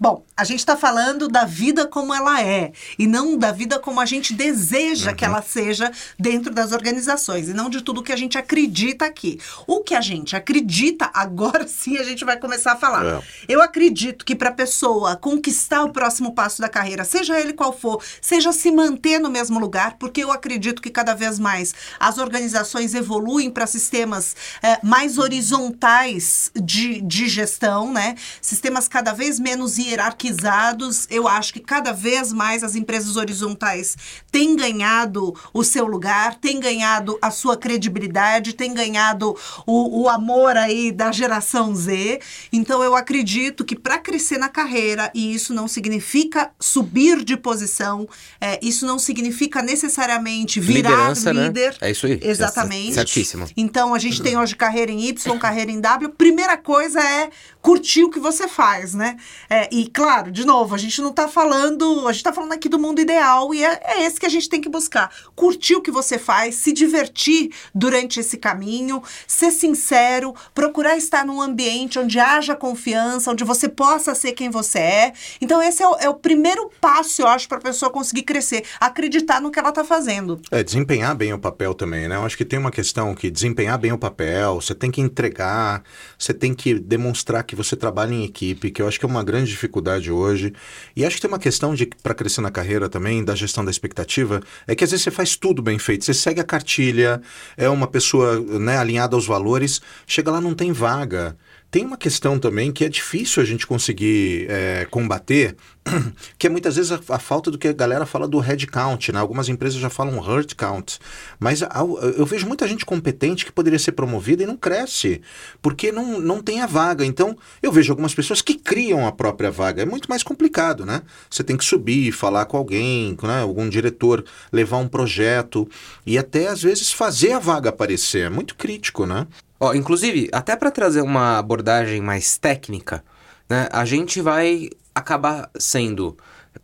Bom, 0.00 0.24
a 0.36 0.44
gente 0.44 0.58
está 0.58 0.76
falando 0.76 1.28
da 1.28 1.44
vida 1.44 1.86
como 1.86 2.12
ela 2.12 2.42
é 2.42 2.72
e 2.98 3.06
não 3.06 3.38
da 3.38 3.52
vida 3.52 3.78
como 3.78 4.00
a 4.00 4.06
gente 4.06 4.34
deseja 4.34 5.10
Uhum. 5.10 5.16
que 5.16 5.24
ela 5.24 5.40
seja 5.42 5.90
dentro 6.18 6.52
das 6.52 6.72
organizações 6.72 7.48
e 7.48 7.54
não 7.54 7.70
de 7.70 7.80
tudo 7.82 8.02
que 8.02 8.12
a 8.12 8.16
gente 8.16 8.36
acredita 8.36 9.04
aqui. 9.06 9.38
O 9.66 9.80
que 9.80 9.94
a 9.94 10.00
gente 10.00 10.34
acredita, 10.34 11.10
agora 11.14 11.66
sim 11.68 11.96
a 11.98 12.02
gente 12.02 12.24
vai 12.24 12.38
começar 12.38 12.72
a 12.72 12.76
falar. 12.76 13.04
É. 13.04 13.20
Eu 13.48 13.62
acredito 13.62 14.24
que 14.24 14.34
para 14.34 14.48
a 14.50 14.52
pessoa 14.52 15.16
conquistar 15.16 15.84
o 15.84 15.92
próximo 15.92 16.34
passo 16.34 16.60
da 16.60 16.68
carreira, 16.68 17.04
seja 17.04 17.38
ele 17.40 17.52
qual 17.52 17.72
for, 17.72 18.02
seja 18.20 18.52
se 18.52 18.70
manter 18.72 19.18
no 19.18 19.30
mesmo 19.30 19.58
lugar, 19.58 19.96
porque 19.98 20.22
eu 20.24 20.32
acredito 20.32 20.82
que 20.82 20.90
cada 20.90 21.14
vez 21.14 21.38
mais 21.38 21.74
as 22.00 22.18
organizações 22.18 22.94
evoluem 22.94 23.50
para 23.54 23.66
sistemas 23.66 24.36
eh, 24.62 24.78
mais 24.82 25.16
horizontais 25.16 26.50
de, 26.54 27.00
de 27.00 27.28
gestão, 27.28 27.92
né? 27.92 28.16
Sistemas 28.42 28.88
cada 28.88 29.12
vez 29.12 29.40
menos 29.40 29.78
hierarquizados. 29.78 31.06
Eu 31.08 31.26
acho 31.26 31.52
que 31.54 31.60
cada 31.60 31.92
vez 31.92 32.32
mais 32.32 32.62
as 32.62 32.74
empresas 32.74 33.16
horizontais 33.16 33.96
têm 34.30 34.56
ganhado 34.56 35.34
o 35.52 35.62
seu 35.64 35.86
lugar, 35.86 36.34
têm 36.34 36.60
ganhado 36.60 37.16
a 37.22 37.30
sua 37.30 37.56
credibilidade, 37.56 38.52
têm 38.52 38.74
ganhado 38.74 39.36
o, 39.66 40.02
o 40.02 40.08
amor 40.08 40.56
aí 40.56 40.90
da 40.90 41.12
geração 41.12 41.74
Z. 41.74 42.20
Então 42.52 42.82
eu 42.82 42.94
acredito 42.94 43.64
que 43.64 43.76
para 43.76 43.98
crescer 43.98 44.38
na 44.38 44.48
carreira, 44.48 45.10
e 45.14 45.34
isso 45.34 45.54
não 45.54 45.68
significa 45.68 46.50
subir 46.58 47.24
de 47.24 47.36
posição, 47.36 48.08
é, 48.40 48.58
isso 48.60 48.84
não 48.84 48.98
significa 48.98 49.62
necessariamente 49.62 50.58
virar 50.60 50.90
Liderança, 50.90 51.32
né? 51.32 51.46
líder. 51.46 51.76
É 51.80 51.90
isso 51.90 52.06
aí. 52.06 52.18
Exatamente. 52.22 52.94
Certíssimo. 52.94 53.43
Então 53.56 53.94
a 53.94 53.98
gente 53.98 54.22
tem 54.22 54.36
hoje 54.36 54.56
carreira 54.56 54.90
em 54.90 55.08
Y, 55.08 55.38
carreira 55.38 55.70
em 55.70 55.80
W. 55.80 56.10
Primeira 56.10 56.56
coisa 56.56 57.00
é 57.00 57.30
curtir 57.60 58.04
o 58.04 58.10
que 58.10 58.20
você 58.20 58.46
faz, 58.46 58.94
né? 58.94 59.16
É, 59.48 59.68
e 59.72 59.88
claro, 59.88 60.30
de 60.30 60.44
novo, 60.44 60.74
a 60.74 60.78
gente 60.78 61.00
não 61.00 61.12
tá 61.12 61.26
falando, 61.26 62.06
a 62.06 62.12
gente 62.12 62.22
tá 62.22 62.32
falando 62.32 62.52
aqui 62.52 62.68
do 62.68 62.78
mundo 62.78 63.00
ideal 63.00 63.54
e 63.54 63.64
é, 63.64 63.80
é 63.84 64.04
esse 64.04 64.20
que 64.20 64.26
a 64.26 64.30
gente 64.30 64.48
tem 64.48 64.60
que 64.60 64.68
buscar. 64.68 65.10
Curtir 65.34 65.76
o 65.76 65.82
que 65.82 65.90
você 65.90 66.18
faz, 66.18 66.56
se 66.56 66.72
divertir 66.72 67.50
durante 67.74 68.20
esse 68.20 68.36
caminho, 68.36 69.02
ser 69.26 69.50
sincero, 69.50 70.34
procurar 70.54 70.96
estar 70.96 71.24
num 71.24 71.40
ambiente 71.40 71.98
onde 71.98 72.18
haja 72.18 72.54
confiança, 72.54 73.30
onde 73.30 73.44
você 73.44 73.68
possa 73.68 74.14
ser 74.14 74.32
quem 74.32 74.50
você 74.50 74.78
é. 74.78 75.12
Então 75.40 75.62
esse 75.62 75.82
é 75.82 75.88
o, 75.88 75.96
é 75.96 76.08
o 76.08 76.14
primeiro 76.14 76.70
passo, 76.80 77.22
eu 77.22 77.28
acho, 77.28 77.48
para 77.48 77.58
a 77.58 77.62
pessoa 77.62 77.90
conseguir 77.90 78.22
crescer, 78.22 78.64
acreditar 78.80 79.40
no 79.40 79.50
que 79.50 79.58
ela 79.58 79.72
tá 79.72 79.84
fazendo. 79.84 80.40
É, 80.50 80.62
desempenhar 80.62 81.14
bem 81.14 81.32
o 81.32 81.38
papel 81.38 81.74
também, 81.74 82.08
né? 82.08 82.16
Eu 82.16 82.24
acho 82.24 82.36
que 82.36 82.44
tem 82.44 82.58
uma 82.58 82.70
questão 82.70 83.14
que 83.14 83.30
desempenhar 83.34 83.76
bem 83.78 83.92
o 83.92 83.98
papel, 83.98 84.54
você 84.54 84.74
tem 84.74 84.90
que 84.90 85.00
entregar, 85.00 85.82
você 86.16 86.32
tem 86.32 86.54
que 86.54 86.78
demonstrar 86.78 87.42
que 87.42 87.56
você 87.56 87.76
trabalha 87.76 88.14
em 88.14 88.24
equipe, 88.24 88.70
que 88.70 88.80
eu 88.80 88.88
acho 88.88 88.98
que 88.98 89.04
é 89.04 89.08
uma 89.08 89.24
grande 89.24 89.50
dificuldade 89.50 90.10
hoje. 90.10 90.52
E 90.94 91.04
acho 91.04 91.16
que 91.16 91.22
tem 91.22 91.30
uma 91.30 91.38
questão 91.38 91.74
de, 91.74 91.86
para 92.02 92.14
crescer 92.14 92.40
na 92.40 92.50
carreira 92.50 92.88
também, 92.88 93.24
da 93.24 93.34
gestão 93.34 93.64
da 93.64 93.70
expectativa, 93.70 94.40
é 94.66 94.74
que 94.74 94.84
às 94.84 94.90
vezes 94.90 95.02
você 95.02 95.10
faz 95.10 95.36
tudo 95.36 95.60
bem 95.60 95.78
feito, 95.78 96.04
você 96.04 96.14
segue 96.14 96.40
a 96.40 96.44
cartilha, 96.44 97.20
é 97.56 97.68
uma 97.68 97.88
pessoa 97.88 98.40
né, 98.40 98.78
alinhada 98.78 99.16
aos 99.16 99.26
valores, 99.26 99.80
chega 100.06 100.30
lá 100.30 100.40
não 100.40 100.54
tem 100.54 100.72
vaga. 100.72 101.36
Tem 101.74 101.84
uma 101.84 101.96
questão 101.96 102.38
também 102.38 102.70
que 102.70 102.84
é 102.84 102.88
difícil 102.88 103.42
a 103.42 103.44
gente 103.44 103.66
conseguir 103.66 104.46
é, 104.48 104.86
combater, 104.92 105.56
que 106.38 106.46
é 106.46 106.50
muitas 106.50 106.76
vezes 106.76 106.92
a, 106.92 107.00
a 107.08 107.18
falta 107.18 107.50
do 107.50 107.58
que 107.58 107.66
a 107.66 107.72
galera 107.72 108.06
fala 108.06 108.28
do 108.28 108.38
head 108.38 108.64
count, 108.68 109.10
né? 109.10 109.18
Algumas 109.18 109.48
empresas 109.48 109.80
já 109.80 109.90
falam 109.90 110.20
hurt 110.20 110.54
count, 110.54 111.00
mas 111.36 111.64
a- 111.64 111.84
eu 112.16 112.24
vejo 112.24 112.46
muita 112.46 112.68
gente 112.68 112.86
competente 112.86 113.44
que 113.44 113.50
poderia 113.50 113.76
ser 113.80 113.90
promovida 113.90 114.44
e 114.44 114.46
não 114.46 114.56
cresce, 114.56 115.20
porque 115.60 115.90
não, 115.90 116.20
não 116.20 116.40
tem 116.40 116.60
a 116.60 116.66
vaga. 116.66 117.04
Então, 117.04 117.36
eu 117.60 117.72
vejo 117.72 117.92
algumas 117.92 118.14
pessoas 118.14 118.40
que 118.40 118.54
criam 118.54 119.04
a 119.04 119.10
própria 119.10 119.50
vaga. 119.50 119.82
É 119.82 119.84
muito 119.84 120.08
mais 120.08 120.22
complicado, 120.22 120.86
né? 120.86 121.02
Você 121.28 121.42
tem 121.42 121.56
que 121.56 121.64
subir, 121.64 122.12
falar 122.12 122.44
com 122.44 122.56
alguém, 122.56 123.18
né? 123.20 123.40
algum 123.40 123.68
diretor, 123.68 124.24
levar 124.52 124.76
um 124.76 124.86
projeto 124.86 125.68
e 126.06 126.16
até 126.16 126.46
às 126.46 126.62
vezes 126.62 126.92
fazer 126.92 127.32
a 127.32 127.40
vaga 127.40 127.70
aparecer. 127.70 128.26
É 128.26 128.30
muito 128.30 128.54
crítico, 128.54 129.06
né? 129.06 129.26
Ó, 129.58 129.74
inclusive, 129.74 130.28
até 130.32 130.56
para 130.56 130.70
trazer 130.70 131.00
uma 131.00 131.38
abordagem 131.38 132.00
mais 132.00 132.36
técnica, 132.36 133.04
né, 133.48 133.68
a 133.72 133.84
gente 133.84 134.20
vai 134.20 134.68
acabar 134.94 135.50
sendo 135.58 136.16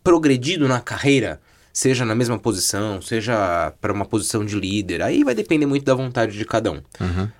progredido 0.03 0.67
na 0.67 0.79
carreira, 0.79 1.41
seja 1.73 2.05
na 2.05 2.15
mesma 2.15 2.37
posição, 2.37 3.01
seja 3.01 3.73
para 3.79 3.93
uma 3.93 4.05
posição 4.05 4.45
de 4.45 4.59
líder, 4.59 5.01
aí 5.01 5.23
vai 5.23 5.33
depender 5.33 5.65
muito 5.65 5.85
da 5.85 5.95
vontade 5.95 6.37
de 6.37 6.45
cada 6.45 6.71
um. 6.71 6.81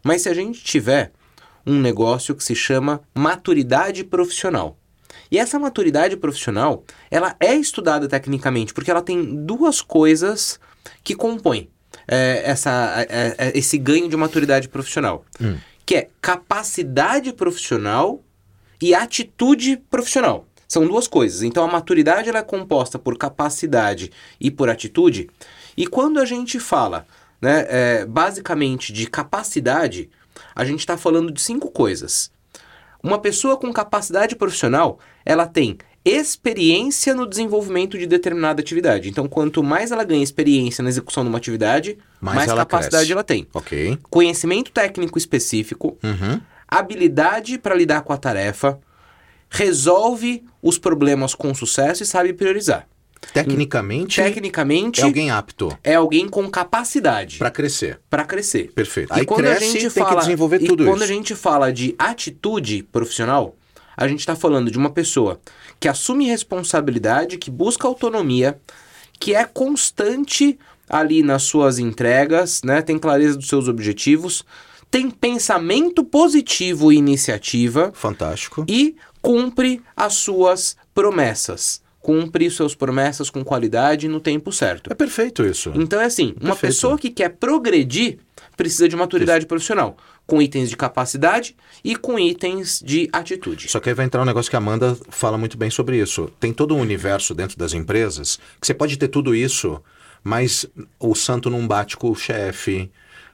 Mas 0.04 0.24
se 0.24 0.30
a 0.30 0.34
gente 0.34 0.64
tiver 0.64 1.12
um 1.66 1.80
negócio 1.80 2.36
que 2.36 2.44
se 2.44 2.56
chama 2.56 3.02
maturidade 3.14 4.04
profissional. 4.04 4.78
E 5.30 5.38
essa 5.38 5.60
maturidade 5.60 6.18
profissional, 6.18 6.84
ela 7.10 7.36
é 7.40 7.54
estudada 7.56 8.08
tecnicamente, 8.08 8.74
porque 8.74 8.92
ela 8.92 9.02
tem 9.02 9.46
duas 9.46 9.82
coisas 9.82 10.60
que 11.04 11.16
compõem 11.16 11.70
é, 12.08 12.42
essa, 12.46 13.06
é, 13.10 13.36
é, 13.38 13.58
esse 13.58 13.78
ganho 13.78 14.10
de 14.10 14.18
maturidade 14.18 14.68
profissional. 14.68 15.26
Que 15.86 15.96
é 15.96 16.10
capacidade 16.22 17.34
profissional 17.34 18.22
e 18.82 18.94
atitude 18.94 19.78
profissional. 19.90 20.46
São 20.68 20.88
duas 20.88 21.08
coisas. 21.08 21.44
Então 21.44 21.64
a 21.64 21.72
maturidade 21.72 22.30
ela 22.30 22.40
é 22.40 22.44
composta 22.44 22.98
por 22.98 23.18
capacidade 23.18 24.12
e 24.40 24.50
por 24.50 24.70
atitude. 24.70 25.30
E 25.76 25.86
quando 25.86 26.20
a 26.20 26.26
gente 26.26 26.60
fala, 26.60 27.06
né, 27.42 27.66
é, 27.70 28.06
basicamente 28.06 28.94
de 28.94 29.08
capacidade, 29.08 30.10
a 30.56 30.64
gente 30.64 30.80
está 30.80 30.98
falando 30.98 31.32
de 31.32 31.42
cinco 31.42 31.70
coisas. 31.70 32.32
Uma 33.04 33.20
pessoa 33.20 33.58
com 33.58 33.74
capacidade 33.74 34.36
profissional, 34.36 35.00
ela 35.26 35.48
tem 35.48 35.78
experiência 36.04 37.14
no 37.14 37.28
desenvolvimento 37.28 37.98
de 37.98 38.06
determinada 38.08 38.62
atividade. 38.62 39.10
Então, 39.10 39.28
quanto 39.28 39.62
mais 39.62 39.92
ela 39.92 40.04
ganha 40.04 40.24
experiência 40.24 40.82
na 40.84 40.90
execução 40.90 41.24
de 41.24 41.30
uma 41.30 41.38
atividade, 41.38 41.98
Mais 42.20 42.38
mais, 42.38 42.50
ela 42.50 42.62
capacidade 42.66 42.98
cresce. 43.04 43.12
ela 43.14 43.24
tem. 43.24 43.48
Ok. 43.54 43.98
Conhecimento 44.10 44.72
técnico 44.72 45.18
específico, 45.18 45.98
Uhum. 46.04 46.40
habilidade 46.68 47.58
para 47.58 47.76
lidar 47.76 48.02
com 48.02 48.14
a 48.14 48.18
tarefa, 48.18 48.80
resolve 49.50 50.44
os 50.62 50.78
problemas 50.78 51.36
com 51.36 51.54
sucesso 51.54 52.04
e 52.04 52.06
sabe 52.06 52.34
priorizar. 52.34 52.88
Tecnicamente, 53.34 54.20
Tecnicamente, 54.20 55.02
é 55.02 55.04
alguém 55.04 55.30
apto 55.30 55.78
é 55.84 55.94
alguém 55.94 56.28
com 56.28 56.50
capacidade 56.50 57.38
para 57.38 57.52
crescer. 57.52 58.00
para 58.10 58.24
crescer. 58.26 58.72
Perfeito. 58.74 59.14
E 59.14 59.20
Aí 59.20 59.26
quando 59.28 59.42
cresce, 59.42 59.64
a 59.64 59.68
gente 59.68 59.82
tem 59.94 60.04
fala, 60.04 60.16
que 60.16 60.22
desenvolver 60.22 60.62
e 60.64 60.66
tudo 60.68 60.86
quando 60.86 61.04
isso. 61.04 61.12
a 61.12 61.14
gente 61.16 61.36
fala 61.36 61.72
de 61.72 61.94
atitude 62.00 62.82
profissional, 62.92 63.56
a 63.96 64.08
gente 64.08 64.22
está 64.22 64.36
falando 64.36 64.72
de 64.72 64.78
uma 64.78 64.90
pessoa 64.90 65.40
que 65.82 65.88
assume 65.90 66.28
responsabilidade, 66.28 67.40
que 67.40 67.50
busca 67.50 67.88
autonomia, 67.88 68.62
que 69.20 69.34
é 69.34 69.44
constante 69.44 70.58
ali 70.88 71.24
nas 71.24 71.42
suas 71.42 71.80
entregas, 71.80 72.62
né? 72.64 72.84
Tem 72.84 73.00
clareza 73.00 73.36
dos 73.36 73.48
seus 73.48 73.68
objetivos, 73.68 74.46
tem 74.92 75.10
pensamento 75.10 76.04
positivo 76.04 76.92
e 76.92 76.98
iniciativa 76.98 77.92
Fantástico. 77.96 78.64
e 78.70 78.96
cumpre 79.22 79.82
as 79.98 80.14
suas 80.14 80.78
promessas. 80.94 81.82
Cumpre 82.00 82.50
suas 82.52 82.76
promessas 82.76 83.30
com 83.30 83.44
qualidade 83.44 84.08
no 84.08 84.20
tempo 84.20 84.52
certo. 84.52 84.92
É 84.92 84.96
perfeito 84.96 85.44
isso. 85.44 85.72
Então 85.76 86.00
é 86.00 86.06
assim, 86.06 86.36
uma 86.40 86.52
Perfeito. 86.52 86.60
pessoa 86.62 86.98
que 86.98 87.10
quer 87.10 87.30
progredir 87.30 88.20
precisa 88.56 88.88
de 88.88 88.96
maturidade 88.96 89.48
profissional, 89.48 89.98
com 90.32 90.42
itens 90.42 90.70
de 90.70 90.78
capacidade 90.78 91.58
e 91.84 91.94
com 91.94 92.18
itens 92.18 92.82
de 92.82 93.10
atitude. 93.12 93.68
Só 93.68 93.82
que 93.82 93.90
aí 93.90 93.94
vai 93.94 94.06
entrar 94.06 94.22
um 94.22 94.26
negócio 94.26 94.50
que 94.50 94.56
a 94.56 94.60
Amanda 94.60 94.98
fala 95.10 95.38
muito 95.38 95.58
bem 95.58 95.70
sobre 95.70 96.00
isso. 96.00 96.32
Tem 96.40 96.54
todo 96.54 96.74
um 96.74 96.80
universo 96.80 97.36
dentro 97.36 97.58
das 97.58 97.74
empresas 97.74 98.40
que 98.58 98.66
você 98.66 98.74
pode 98.74 98.96
ter 98.96 99.10
tudo 99.10 99.36
isso, 99.36 99.84
mas 100.24 100.66
o 100.98 101.14
santo 101.16 101.50
não 101.50 101.68
bate 101.68 101.98
com 101.98 102.10
o 102.10 102.16
chefe. 102.16 102.90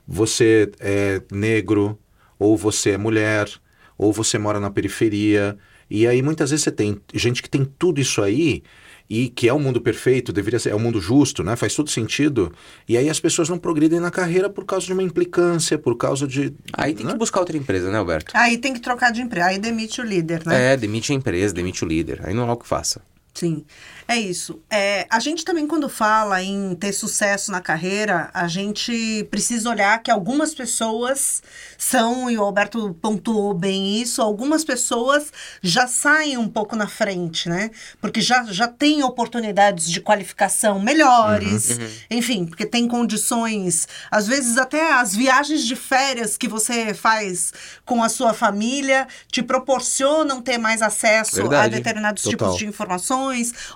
Você 0.07 0.71
é 0.79 1.21
negro, 1.31 1.99
ou 2.39 2.57
você 2.57 2.89
é 2.89 2.97
mulher, 2.97 3.47
ou 3.95 4.11
você 4.11 4.39
mora 4.39 4.59
na 4.59 4.71
periferia. 4.71 5.55
E 5.87 6.07
aí 6.07 6.23
muitas 6.23 6.49
vezes 6.49 6.63
você 6.63 6.71
tem 6.71 6.99
gente 7.13 7.43
que 7.43 7.49
tem 7.49 7.63
tudo 7.63 8.01
isso 8.01 8.23
aí 8.23 8.63
e 9.09 9.29
que 9.29 9.47
é 9.47 9.53
o 9.53 9.59
mundo 9.59 9.79
perfeito, 9.79 10.33
deveria 10.33 10.59
ser, 10.59 10.69
é 10.69 10.75
o 10.75 10.79
mundo 10.79 10.99
justo, 10.99 11.43
né? 11.43 11.55
Faz 11.55 11.73
todo 11.73 11.89
sentido. 11.89 12.53
E 12.87 12.97
aí 12.97 13.09
as 13.09 13.19
pessoas 13.19 13.47
não 13.49 13.57
progridem 13.57 13.99
na 13.99 14.11
carreira 14.11 14.49
por 14.49 14.65
causa 14.65 14.85
de 14.85 14.93
uma 14.93 15.03
implicância, 15.03 15.77
por 15.77 15.95
causa 15.95 16.27
de. 16.27 16.53
Aí 16.73 16.93
tem 16.93 17.05
né? 17.05 17.13
que 17.13 17.17
buscar 17.17 17.39
outra 17.39 17.57
empresa, 17.57 17.89
né, 17.89 17.97
Alberto? 17.97 18.31
Aí 18.35 18.57
tem 18.57 18.73
que 18.73 18.79
trocar 18.79 19.11
de 19.11 19.21
emprego, 19.21 19.47
aí 19.47 19.59
demite 19.59 20.01
o 20.01 20.03
líder, 20.03 20.45
né? 20.45 20.73
É, 20.73 20.77
demite 20.77 21.11
a 21.11 21.15
empresa, 21.15 21.53
demite 21.53 21.83
o 21.83 21.87
líder. 21.87 22.21
Aí 22.23 22.33
não 22.33 22.49
há 22.49 22.53
o 22.53 22.57
que 22.57 22.67
faça. 22.67 23.01
Sim, 23.38 23.63
é 24.08 24.17
isso. 24.17 24.60
É, 24.67 25.06
a 25.12 25.20
gente 25.20 25.46
também, 25.46 25.67
quando 25.67 25.88
fala 25.88 26.41
em 26.41 26.74
ter 26.74 26.91
sucesso 26.91 27.51
na 27.51 27.62
carreira, 27.62 28.32
a 28.34 28.48
gente 28.48 29.27
precisa 29.29 29.70
olhar 29.70 30.01
que 30.01 30.10
algumas 30.10 30.56
pessoas 30.56 31.44
são, 31.77 32.32
e 32.32 32.38
o 32.38 32.41
Alberto 32.41 32.98
pontuou 33.00 33.53
bem 33.53 34.01
isso, 34.01 34.24
algumas 34.24 34.65
pessoas 34.65 35.32
já 35.62 35.86
saem 35.86 36.36
um 36.36 36.50
pouco 36.50 36.75
na 36.75 36.88
frente, 36.88 37.48
né? 37.48 37.70
Porque 38.01 38.22
já, 38.22 38.44
já 38.46 38.67
têm 38.67 39.03
oportunidades 39.03 39.88
de 39.88 40.01
qualificação 40.01 40.79
melhores, 40.79 41.77
enfim, 42.10 42.48
porque 42.48 42.65
tem 42.65 42.88
condições, 42.88 43.88
às 44.10 44.25
vezes 44.25 44.58
até 44.58 44.94
as 44.94 45.15
viagens 45.15 45.63
de 45.63 45.75
férias 45.75 46.36
que 46.38 46.48
você 46.48 46.91
faz 46.91 47.53
com 47.86 48.01
a 48.01 48.10
sua 48.10 48.34
família 48.34 49.08
te 49.32 49.44
proporcionam 49.44 50.41
ter 50.41 50.58
mais 50.58 50.82
acesso 50.82 51.38
a 51.39 51.41
Verdade. 51.44 51.75
determinados 51.75 52.24
Total. 52.24 52.32
tipos 52.32 52.58
de 52.58 52.65
informações, 52.65 53.26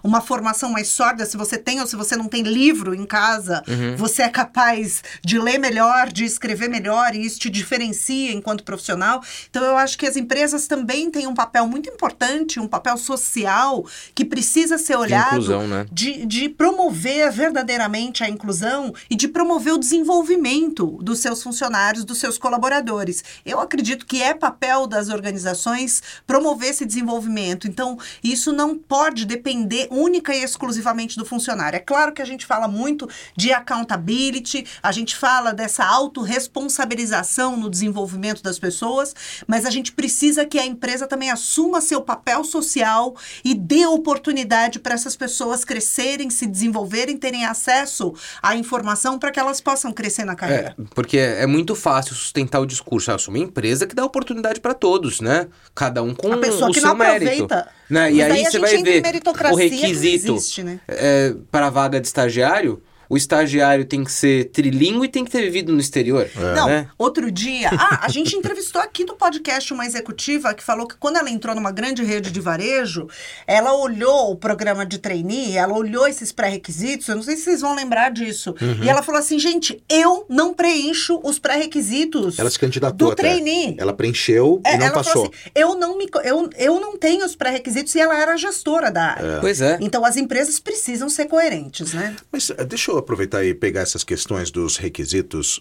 uma 0.03 0.21
formação 0.21 0.69
mais 0.71 0.89
sólida, 0.89 1.25
se 1.25 1.37
você 1.37 1.57
tem 1.57 1.79
ou 1.79 1.87
se 1.87 1.95
você 1.95 2.15
não 2.15 2.27
tem 2.27 2.43
livro 2.43 2.93
em 2.93 3.05
casa, 3.05 3.63
você 3.97 4.23
é 4.23 4.29
capaz 4.29 5.03
de 5.23 5.39
ler 5.39 5.57
melhor, 5.57 6.11
de 6.11 6.25
escrever 6.25 6.69
melhor, 6.69 7.15
e 7.15 7.25
isso 7.25 7.39
te 7.39 7.49
diferencia 7.49 8.31
enquanto 8.31 8.63
profissional. 8.63 9.21
Então, 9.49 9.63
eu 9.63 9.77
acho 9.77 9.97
que 9.97 10.05
as 10.05 10.15
empresas 10.15 10.67
também 10.67 11.09
têm 11.09 11.27
um 11.27 11.33
papel 11.33 11.67
muito 11.67 11.89
importante, 11.89 12.59
um 12.59 12.67
papel 12.67 12.97
social, 12.97 13.85
que 14.15 14.25
precisa 14.25 14.77
ser 14.77 14.95
olhado 14.95 15.35
inclusão, 15.35 15.67
né? 15.67 15.85
de, 15.91 16.25
de 16.25 16.49
promover 16.49 17.31
verdadeiramente 17.31 18.23
a 18.23 18.29
inclusão 18.29 18.93
e 19.09 19.15
de 19.15 19.27
promover 19.27 19.73
o 19.73 19.77
desenvolvimento 19.77 20.97
dos 21.01 21.19
seus 21.19 21.41
funcionários, 21.43 22.03
dos 22.05 22.19
seus 22.19 22.37
colaboradores. 22.37 23.23
Eu 23.45 23.59
acredito 23.59 24.05
que 24.05 24.21
é 24.21 24.33
papel 24.33 24.87
das 24.87 25.09
organizações 25.09 26.01
promover 26.25 26.69
esse 26.69 26.85
desenvolvimento. 26.85 27.67
Então, 27.67 27.97
isso 28.23 28.51
não 28.51 28.77
pode 28.77 29.25
depender 29.25 29.40
única 29.89 30.33
e 30.35 30.43
exclusivamente 30.43 31.17
do 31.17 31.25
funcionário. 31.25 31.77
É 31.77 31.79
claro 31.79 32.13
que 32.13 32.21
a 32.21 32.25
gente 32.25 32.45
fala 32.45 32.67
muito 32.67 33.07
de 33.35 33.51
accountability, 33.51 34.65
a 34.81 34.91
gente 34.91 35.15
fala 35.15 35.53
dessa 35.53 35.83
autorresponsabilização 35.85 37.57
no 37.57 37.69
desenvolvimento 37.69 38.41
das 38.43 38.59
pessoas, 38.59 39.15
mas 39.47 39.65
a 39.65 39.69
gente 39.69 39.91
precisa 39.91 40.45
que 40.45 40.59
a 40.59 40.65
empresa 40.65 41.07
também 41.07 41.29
assuma 41.31 41.81
seu 41.81 42.01
papel 42.01 42.43
social 42.43 43.15
e 43.43 43.53
dê 43.53 43.85
oportunidade 43.85 44.79
para 44.79 44.93
essas 44.93 45.15
pessoas 45.15 45.63
crescerem, 45.63 46.29
se 46.29 46.45
desenvolverem, 46.45 47.17
terem 47.17 47.45
acesso 47.45 48.13
à 48.41 48.55
informação 48.55 49.17
para 49.17 49.31
que 49.31 49.39
elas 49.39 49.61
possam 49.61 49.91
crescer 49.91 50.25
na 50.25 50.35
carreira. 50.35 50.75
É, 50.77 50.83
porque 50.93 51.17
é 51.17 51.47
muito 51.47 51.75
fácil 51.75 52.15
sustentar 52.15 52.59
o 52.59 52.65
discurso. 52.65 53.11
Ah, 53.11 53.15
eu 53.15 53.19
sou 53.19 53.33
uma 53.33 53.39
empresa 53.43 53.87
que 53.87 53.95
dá 53.95 54.03
oportunidade 54.05 54.59
para 54.59 54.73
todos, 54.73 55.19
né? 55.21 55.47
Cada 55.73 56.03
um 56.03 56.13
com 56.13 56.33
A 56.33 56.37
pessoa 56.37 56.69
o 56.69 56.73
que 56.73 56.79
seu 56.79 56.89
não 56.89 56.95
mérito. 56.95 57.43
aproveita. 57.45 57.80
Né? 57.91 58.09
E 58.13 58.23
aí 58.23 58.31
a 58.31 58.35
você 58.35 58.51
gente 58.51 58.59
vai 58.59 58.83
ver 58.83 59.01
meritocracia 59.01 59.53
o 59.53 59.57
requisito 59.57 60.31
existe, 60.31 60.63
né? 60.63 60.79
é, 60.87 61.35
para 61.51 61.67
a 61.67 61.69
vaga 61.69 61.99
de 61.99 62.07
estagiário. 62.07 62.81
O 63.11 63.17
estagiário 63.17 63.83
tem 63.83 64.05
que 64.05 64.11
ser 64.11 64.45
trilingue 64.51 65.05
e 65.05 65.09
tem 65.09 65.25
que 65.25 65.31
ter 65.31 65.41
vivido 65.41 65.73
no 65.73 65.81
exterior. 65.81 66.29
Não, 66.55 66.67
né? 66.67 66.87
outro 66.97 67.29
dia. 67.29 67.69
Ah, 67.77 68.05
a 68.05 68.07
gente 68.07 68.37
entrevistou 68.37 68.81
aqui 68.81 69.03
no 69.03 69.15
podcast 69.17 69.73
uma 69.73 69.85
executiva 69.85 70.53
que 70.53 70.63
falou 70.63 70.87
que 70.87 70.95
quando 70.95 71.17
ela 71.17 71.29
entrou 71.29 71.53
numa 71.53 71.71
grande 71.73 72.05
rede 72.05 72.31
de 72.31 72.39
varejo, 72.39 73.09
ela 73.45 73.73
olhou 73.73 74.31
o 74.31 74.35
programa 74.37 74.85
de 74.85 74.97
trainee, 74.97 75.57
ela 75.57 75.73
olhou 75.73 76.07
esses 76.07 76.31
pré-requisitos, 76.31 77.09
eu 77.09 77.17
não 77.17 77.23
sei 77.23 77.35
se 77.35 77.43
vocês 77.43 77.59
vão 77.59 77.75
lembrar 77.75 78.11
disso. 78.11 78.55
Uhum. 78.61 78.81
E 78.81 78.87
ela 78.87 79.03
falou 79.03 79.19
assim: 79.19 79.37
gente, 79.37 79.83
eu 79.89 80.25
não 80.29 80.53
preencho 80.53 81.19
os 81.21 81.37
pré-requisitos. 81.37 82.39
Ela 82.39 82.49
se 82.49 82.57
candidatou 82.57 83.09
do 83.09 83.11
até. 83.11 83.23
trainee. 83.23 83.75
Ela 83.77 83.91
preencheu 83.91 84.61
É, 84.63 84.75
e 84.75 84.77
não 84.77 84.85
ela 84.85 84.95
passou. 84.95 85.11
falou 85.11 85.31
assim: 85.33 85.51
eu 85.53 85.75
não, 85.75 85.97
me, 85.97 86.07
eu, 86.23 86.49
eu 86.57 86.79
não 86.79 86.97
tenho 86.97 87.25
os 87.25 87.35
pré-requisitos 87.35 87.93
e 87.93 87.99
ela 87.99 88.17
era 88.17 88.37
gestora 88.37 88.89
da 88.89 89.03
área. 89.03 89.37
Pois 89.41 89.59
é. 89.59 89.77
Então 89.81 90.05
as 90.05 90.15
empresas 90.15 90.61
precisam 90.61 91.09
ser 91.09 91.25
coerentes, 91.25 91.91
né? 91.91 92.15
Mas 92.31 92.49
eh, 92.51 92.63
deixa 92.63 92.89
eu 92.89 93.00
aproveitar 93.01 93.43
e 93.43 93.53
pegar 93.53 93.81
essas 93.81 94.03
questões 94.03 94.49
dos 94.49 94.77
requisitos. 94.77 95.59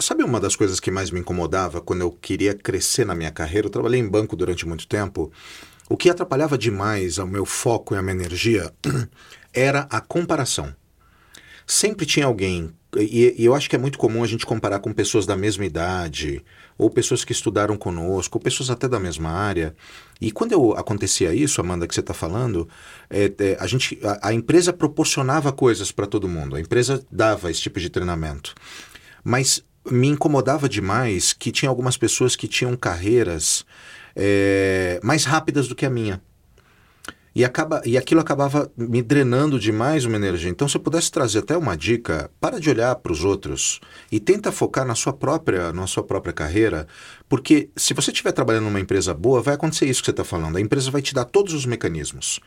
Sabe 0.00 0.22
uma 0.22 0.38
das 0.38 0.54
coisas 0.54 0.78
que 0.78 0.90
mais 0.90 1.10
me 1.10 1.20
incomodava 1.20 1.80
quando 1.80 2.02
eu 2.02 2.10
queria 2.10 2.54
crescer 2.54 3.04
na 3.04 3.14
minha 3.14 3.30
carreira? 3.30 3.66
Eu 3.66 3.70
trabalhei 3.70 4.00
em 4.00 4.08
banco 4.08 4.36
durante 4.36 4.66
muito 4.66 4.86
tempo. 4.86 5.32
O 5.88 5.96
que 5.96 6.08
atrapalhava 6.08 6.56
demais 6.56 7.18
ao 7.18 7.26
meu 7.26 7.44
foco 7.44 7.94
e 7.94 7.98
à 7.98 8.02
minha 8.02 8.14
energia 8.14 8.72
era 9.52 9.86
a 9.90 10.00
comparação. 10.00 10.74
Sempre 11.66 12.06
tinha 12.06 12.26
alguém, 12.26 12.72
e, 12.96 13.34
e 13.38 13.44
eu 13.44 13.54
acho 13.54 13.68
que 13.68 13.76
é 13.76 13.78
muito 13.78 13.98
comum 13.98 14.22
a 14.22 14.26
gente 14.26 14.46
comparar 14.46 14.78
com 14.80 14.92
pessoas 14.92 15.26
da 15.26 15.36
mesma 15.36 15.64
idade, 15.64 16.44
ou 16.82 16.90
pessoas 16.90 17.24
que 17.24 17.32
estudaram 17.32 17.76
conosco, 17.76 18.38
ou 18.38 18.42
pessoas 18.42 18.70
até 18.70 18.88
da 18.88 18.98
mesma 18.98 19.30
área. 19.30 19.74
E 20.20 20.30
quando 20.30 20.52
eu, 20.52 20.72
acontecia 20.72 21.34
isso, 21.34 21.60
Amanda, 21.60 21.86
que 21.86 21.94
você 21.94 22.00
está 22.00 22.14
falando, 22.14 22.68
é, 23.08 23.32
é, 23.38 23.56
a, 23.60 23.66
gente, 23.66 23.98
a, 24.02 24.28
a 24.28 24.32
empresa 24.34 24.72
proporcionava 24.72 25.52
coisas 25.52 25.92
para 25.92 26.06
todo 26.06 26.28
mundo, 26.28 26.56
a 26.56 26.60
empresa 26.60 27.04
dava 27.10 27.50
esse 27.50 27.60
tipo 27.60 27.78
de 27.78 27.88
treinamento. 27.88 28.54
Mas 29.22 29.64
me 29.90 30.08
incomodava 30.08 30.68
demais 30.68 31.32
que 31.32 31.50
tinha 31.50 31.68
algumas 31.68 31.96
pessoas 31.96 32.36
que 32.36 32.46
tinham 32.46 32.76
carreiras 32.76 33.64
é, 34.14 35.00
mais 35.02 35.24
rápidas 35.24 35.68
do 35.68 35.74
que 35.74 35.86
a 35.86 35.90
minha. 35.90 36.20
E, 37.34 37.44
acaba, 37.44 37.80
e 37.84 37.96
aquilo 37.96 38.20
acabava 38.20 38.70
me 38.76 39.00
drenando 39.00 39.58
demais 39.58 40.04
uma 40.04 40.16
energia. 40.16 40.50
Então, 40.50 40.68
se 40.68 40.76
eu 40.76 40.80
pudesse 40.80 41.10
trazer 41.10 41.38
até 41.38 41.56
uma 41.56 41.76
dica, 41.76 42.30
para 42.40 42.60
de 42.60 42.68
olhar 42.68 42.94
para 42.96 43.12
os 43.12 43.24
outros 43.24 43.80
e 44.10 44.20
tenta 44.20 44.52
focar 44.52 44.86
na 44.86 44.94
sua 44.94 45.12
própria, 45.12 45.72
na 45.72 45.86
sua 45.86 46.02
própria 46.02 46.32
carreira, 46.32 46.86
porque 47.28 47.70
se 47.74 47.94
você 47.94 48.10
estiver 48.10 48.32
trabalhando 48.32 48.64
numa 48.64 48.80
empresa 48.80 49.14
boa, 49.14 49.40
vai 49.40 49.54
acontecer 49.54 49.86
isso 49.86 50.02
que 50.02 50.06
você 50.06 50.10
está 50.10 50.24
falando. 50.24 50.56
A 50.56 50.60
empresa 50.60 50.90
vai 50.90 51.00
te 51.00 51.14
dar 51.14 51.24
todos 51.24 51.54
os 51.54 51.64
mecanismos. 51.64 52.38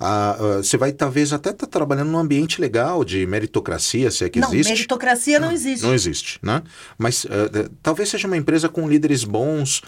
Ah, 0.00 0.36
ah, 0.38 0.56
você 0.58 0.76
vai 0.76 0.92
talvez 0.92 1.32
até 1.32 1.50
estar 1.50 1.66
trabalhando 1.66 2.10
num 2.10 2.18
ambiente 2.18 2.60
legal 2.60 3.04
de 3.04 3.26
meritocracia, 3.26 4.10
se 4.12 4.24
é 4.24 4.28
que 4.28 4.38
não, 4.38 4.48
existe. 4.48 4.70
meritocracia 4.70 5.40
não 5.40 5.50
existe. 5.50 5.82
Não 5.84 5.92
existe, 5.92 6.38
né? 6.40 6.62
Mas 6.96 7.26
eh, 7.28 7.68
talvez 7.82 8.08
seja 8.08 8.28
uma 8.28 8.36
empresa 8.36 8.68
com 8.68 8.88
líderes 8.88 9.24
bons, 9.24 9.82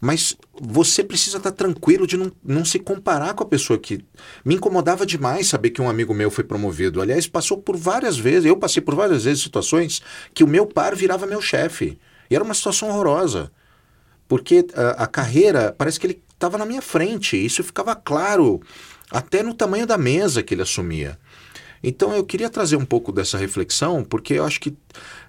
mas 0.00 0.36
você 0.60 1.02
precisa 1.02 1.38
estar 1.38 1.52
tranquilo 1.52 2.06
de 2.06 2.16
não, 2.16 2.30
não 2.44 2.64
se 2.64 2.78
comparar 2.78 3.34
com 3.34 3.42
a 3.42 3.46
pessoa 3.46 3.78
que. 3.78 4.04
Me 4.44 4.54
incomodava 4.54 5.06
demais 5.06 5.46
saber 5.46 5.70
que 5.70 5.80
um 5.80 5.88
amigo 5.88 6.12
meu 6.12 6.30
foi 6.30 6.44
promovido. 6.44 7.00
Aliás, 7.00 7.26
passou 7.26 7.58
por 7.58 7.76
várias 7.76 8.16
vezes, 8.16 8.44
eu 8.44 8.56
passei 8.56 8.82
por 8.82 8.94
várias 8.94 9.24
vezes 9.24 9.42
situações 9.42 10.02
que 10.34 10.44
o 10.44 10.48
meu 10.48 10.66
par 10.66 10.94
virava 10.94 11.26
meu 11.26 11.40
chefe. 11.40 11.98
E 12.30 12.34
era 12.34 12.44
uma 12.44 12.54
situação 12.54 12.88
horrorosa. 12.88 13.50
Porque 14.28 14.66
a, 14.74 15.04
a 15.04 15.06
carreira, 15.06 15.74
parece 15.76 15.98
que 15.98 16.06
ele 16.06 16.22
estava 16.32 16.58
na 16.58 16.66
minha 16.66 16.82
frente. 16.82 17.42
Isso 17.42 17.64
ficava 17.64 17.94
claro 17.94 18.60
até 19.10 19.42
no 19.42 19.54
tamanho 19.54 19.86
da 19.86 19.96
mesa 19.96 20.42
que 20.42 20.52
ele 20.52 20.62
assumia. 20.62 21.18
Então 21.82 22.12
eu 22.14 22.24
queria 22.24 22.50
trazer 22.50 22.76
um 22.76 22.84
pouco 22.84 23.12
dessa 23.12 23.38
reflexão, 23.38 24.02
porque 24.02 24.34
eu 24.34 24.44
acho 24.44 24.60
que 24.60 24.76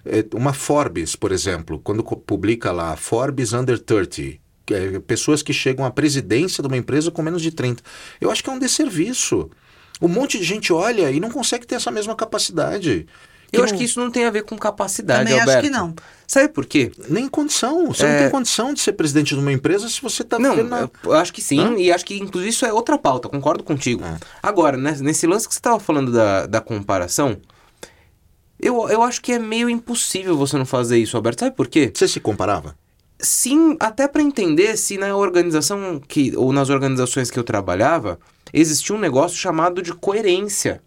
é, 0.04 0.24
uma 0.34 0.52
Forbes, 0.52 1.14
por 1.14 1.30
exemplo, 1.30 1.78
quando 1.78 2.02
publica 2.02 2.72
lá 2.72 2.96
Forbes 2.96 3.52
Under 3.52 3.78
30, 3.78 4.10
que 4.16 4.40
é, 4.74 4.98
pessoas 5.00 5.42
que 5.42 5.52
chegam 5.52 5.84
à 5.84 5.90
presidência 5.90 6.62
de 6.62 6.66
uma 6.68 6.76
empresa 6.76 7.10
com 7.10 7.22
menos 7.22 7.42
de 7.42 7.50
30, 7.50 7.82
eu 8.20 8.30
acho 8.30 8.42
que 8.42 8.50
é 8.50 8.52
um 8.52 8.58
desserviço. 8.58 9.50
Um 10.00 10.08
monte 10.08 10.38
de 10.38 10.44
gente 10.44 10.72
olha 10.72 11.10
e 11.10 11.18
não 11.18 11.30
consegue 11.30 11.66
ter 11.66 11.74
essa 11.74 11.90
mesma 11.90 12.14
capacidade. 12.14 13.06
Eu 13.50 13.58
não- 13.60 13.64
acho 13.64 13.74
que 13.74 13.82
isso 13.84 13.98
não 13.98 14.10
tem 14.10 14.26
a 14.26 14.30
ver 14.30 14.42
com 14.44 14.56
capacidade, 14.58 15.20
Também 15.24 15.34
acho 15.40 15.48
Alberto. 15.48 15.62
que 15.64 15.70
não. 15.70 15.94
Sabe 16.26 16.48
por 16.50 16.66
quê? 16.66 16.92
Nem 17.08 17.26
condição. 17.26 17.86
Você 17.86 18.02
não 18.04 18.10
É. 18.12 18.18
tem 18.22 18.30
condição 18.30 18.74
de 18.74 18.80
ser 18.80 18.92
presidente 18.92 19.34
de 19.34 19.40
uma 19.40 19.50
empresa 19.52 19.88
se 19.88 20.00
você 20.02 20.22
está 20.22 20.38
Não, 20.38 20.50
vivendo 20.50 20.68
na... 20.68 20.80
eu- 20.82 20.90
eu 21.04 21.12
acho 21.14 21.32
que 21.32 21.40
sim, 21.40 21.58
Hã? 21.58 21.74
e 21.78 21.90
acho 21.90 22.04
que 22.04 22.18
inclusive 22.18 22.50
isso 22.50 22.66
é 22.66 22.72
outra 22.72 22.98
pauta, 22.98 23.26
concordo 23.28 23.64
contigo. 23.64 24.04
É. 24.04 24.18
Agora, 24.42 24.76
né, 24.76 24.94
nesse 25.00 25.26
lance 25.26 25.48
que 25.48 25.54
você 25.54 25.58
estava 25.60 25.80
falando 25.80 26.12
da, 26.12 26.46
da 26.46 26.60
comparação, 26.60 27.38
eu, 28.60 28.88
eu 28.88 29.02
acho 29.02 29.20
que 29.22 29.32
é 29.32 29.38
meio 29.38 29.70
impossível 29.70 30.36
você 30.36 30.56
não 30.56 30.66
fazer 30.66 30.98
isso, 30.98 31.16
Alberto. 31.16 31.40
Sabe 31.40 31.56
por 31.56 31.68
quê? 31.68 31.90
Você 31.94 32.06
se 32.08 32.20
comparava? 32.20 32.76
Sim, 33.20 33.76
até 33.80 34.06
para 34.06 34.22
entender 34.22 34.76
se 34.76 34.96
na 34.96 35.16
organização 35.16 36.00
que 36.00 36.36
ou 36.36 36.52
nas 36.52 36.70
organizações 36.70 37.30
que 37.30 37.38
eu 37.38 37.44
trabalhava 37.44 38.18
existia 38.52 38.94
um 38.94 38.98
negócio 38.98 39.36
chamado 39.36 39.82
de 39.82 39.92
coerência. 39.92 40.82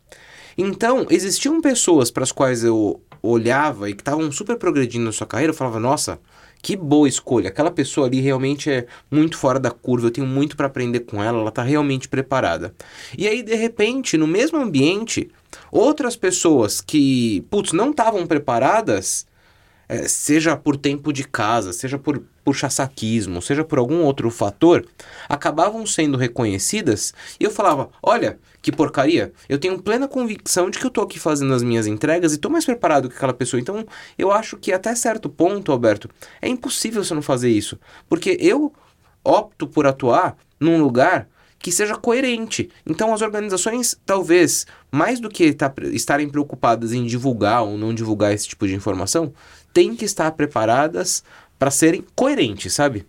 Então, 0.57 1.07
existiam 1.09 1.61
pessoas 1.61 2.11
para 2.11 2.23
as 2.23 2.31
quais 2.31 2.63
eu 2.63 3.01
olhava 3.21 3.89
e 3.89 3.93
que 3.93 4.01
estavam 4.01 4.31
super 4.31 4.57
progredindo 4.57 5.05
na 5.05 5.11
sua 5.11 5.27
carreira, 5.27 5.51
eu 5.51 5.55
falava, 5.55 5.79
nossa, 5.79 6.19
que 6.61 6.75
boa 6.75 7.07
escolha. 7.07 7.49
Aquela 7.49 7.71
pessoa 7.71 8.07
ali 8.07 8.19
realmente 8.19 8.69
é 8.69 8.85
muito 9.09 9.37
fora 9.37 9.59
da 9.59 9.71
curva, 9.71 10.07
eu 10.07 10.11
tenho 10.11 10.27
muito 10.27 10.55
para 10.55 10.67
aprender 10.67 11.01
com 11.01 11.23
ela, 11.23 11.39
ela 11.39 11.49
está 11.49 11.63
realmente 11.63 12.07
preparada. 12.07 12.73
E 13.17 13.27
aí, 13.27 13.41
de 13.43 13.55
repente, 13.55 14.17
no 14.17 14.27
mesmo 14.27 14.59
ambiente, 14.59 15.29
outras 15.71 16.15
pessoas 16.15 16.81
que, 16.81 17.41
putz, 17.49 17.73
não 17.73 17.91
estavam 17.91 18.25
preparadas, 18.27 19.25
é, 19.91 20.07
seja 20.07 20.55
por 20.55 20.77
tempo 20.77 21.11
de 21.11 21.25
casa, 21.25 21.73
seja 21.73 21.99
por 21.99 22.23
puxa-saquismo, 22.45 23.41
seja 23.41 23.61
por 23.61 23.77
algum 23.77 24.03
outro 24.03 24.31
fator, 24.31 24.87
acabavam 25.27 25.85
sendo 25.85 26.17
reconhecidas 26.17 27.13
e 27.37 27.43
eu 27.43 27.51
falava: 27.51 27.89
olha, 28.01 28.39
que 28.61 28.71
porcaria, 28.71 29.33
eu 29.49 29.59
tenho 29.59 29.81
plena 29.81 30.07
convicção 30.07 30.69
de 30.69 30.79
que 30.79 30.85
eu 30.85 30.87
estou 30.87 31.03
aqui 31.03 31.19
fazendo 31.19 31.53
as 31.53 31.61
minhas 31.61 31.87
entregas 31.87 32.31
e 32.31 32.35
estou 32.35 32.49
mais 32.49 32.63
preparado 32.63 33.09
que 33.09 33.17
aquela 33.17 33.33
pessoa. 33.33 33.59
Então, 33.59 33.85
eu 34.17 34.31
acho 34.31 34.55
que 34.55 34.71
até 34.71 34.95
certo 34.95 35.27
ponto, 35.27 35.73
Alberto, 35.73 36.09
é 36.41 36.47
impossível 36.47 37.03
você 37.03 37.13
não 37.13 37.21
fazer 37.21 37.49
isso, 37.49 37.77
porque 38.07 38.37
eu 38.39 38.71
opto 39.25 39.67
por 39.67 39.85
atuar 39.85 40.37
num 40.57 40.81
lugar 40.81 41.27
que 41.61 41.71
seja 41.71 41.95
coerente. 41.95 42.69
Então, 42.85 43.13
as 43.13 43.21
organizações, 43.21 43.95
talvez, 44.05 44.65
mais 44.91 45.19
do 45.19 45.29
que 45.29 45.53
tá, 45.53 45.71
estarem 45.91 46.27
preocupadas 46.27 46.91
em 46.91 47.05
divulgar 47.05 47.63
ou 47.63 47.77
não 47.77 47.93
divulgar 47.93 48.33
esse 48.33 48.47
tipo 48.47 48.67
de 48.67 48.75
informação, 48.75 49.31
têm 49.73 49.95
que 49.95 50.05
estar 50.05 50.31
preparadas 50.31 51.23
para 51.57 51.71
serem 51.71 52.03
coerentes, 52.15 52.73
sabe? 52.73 53.05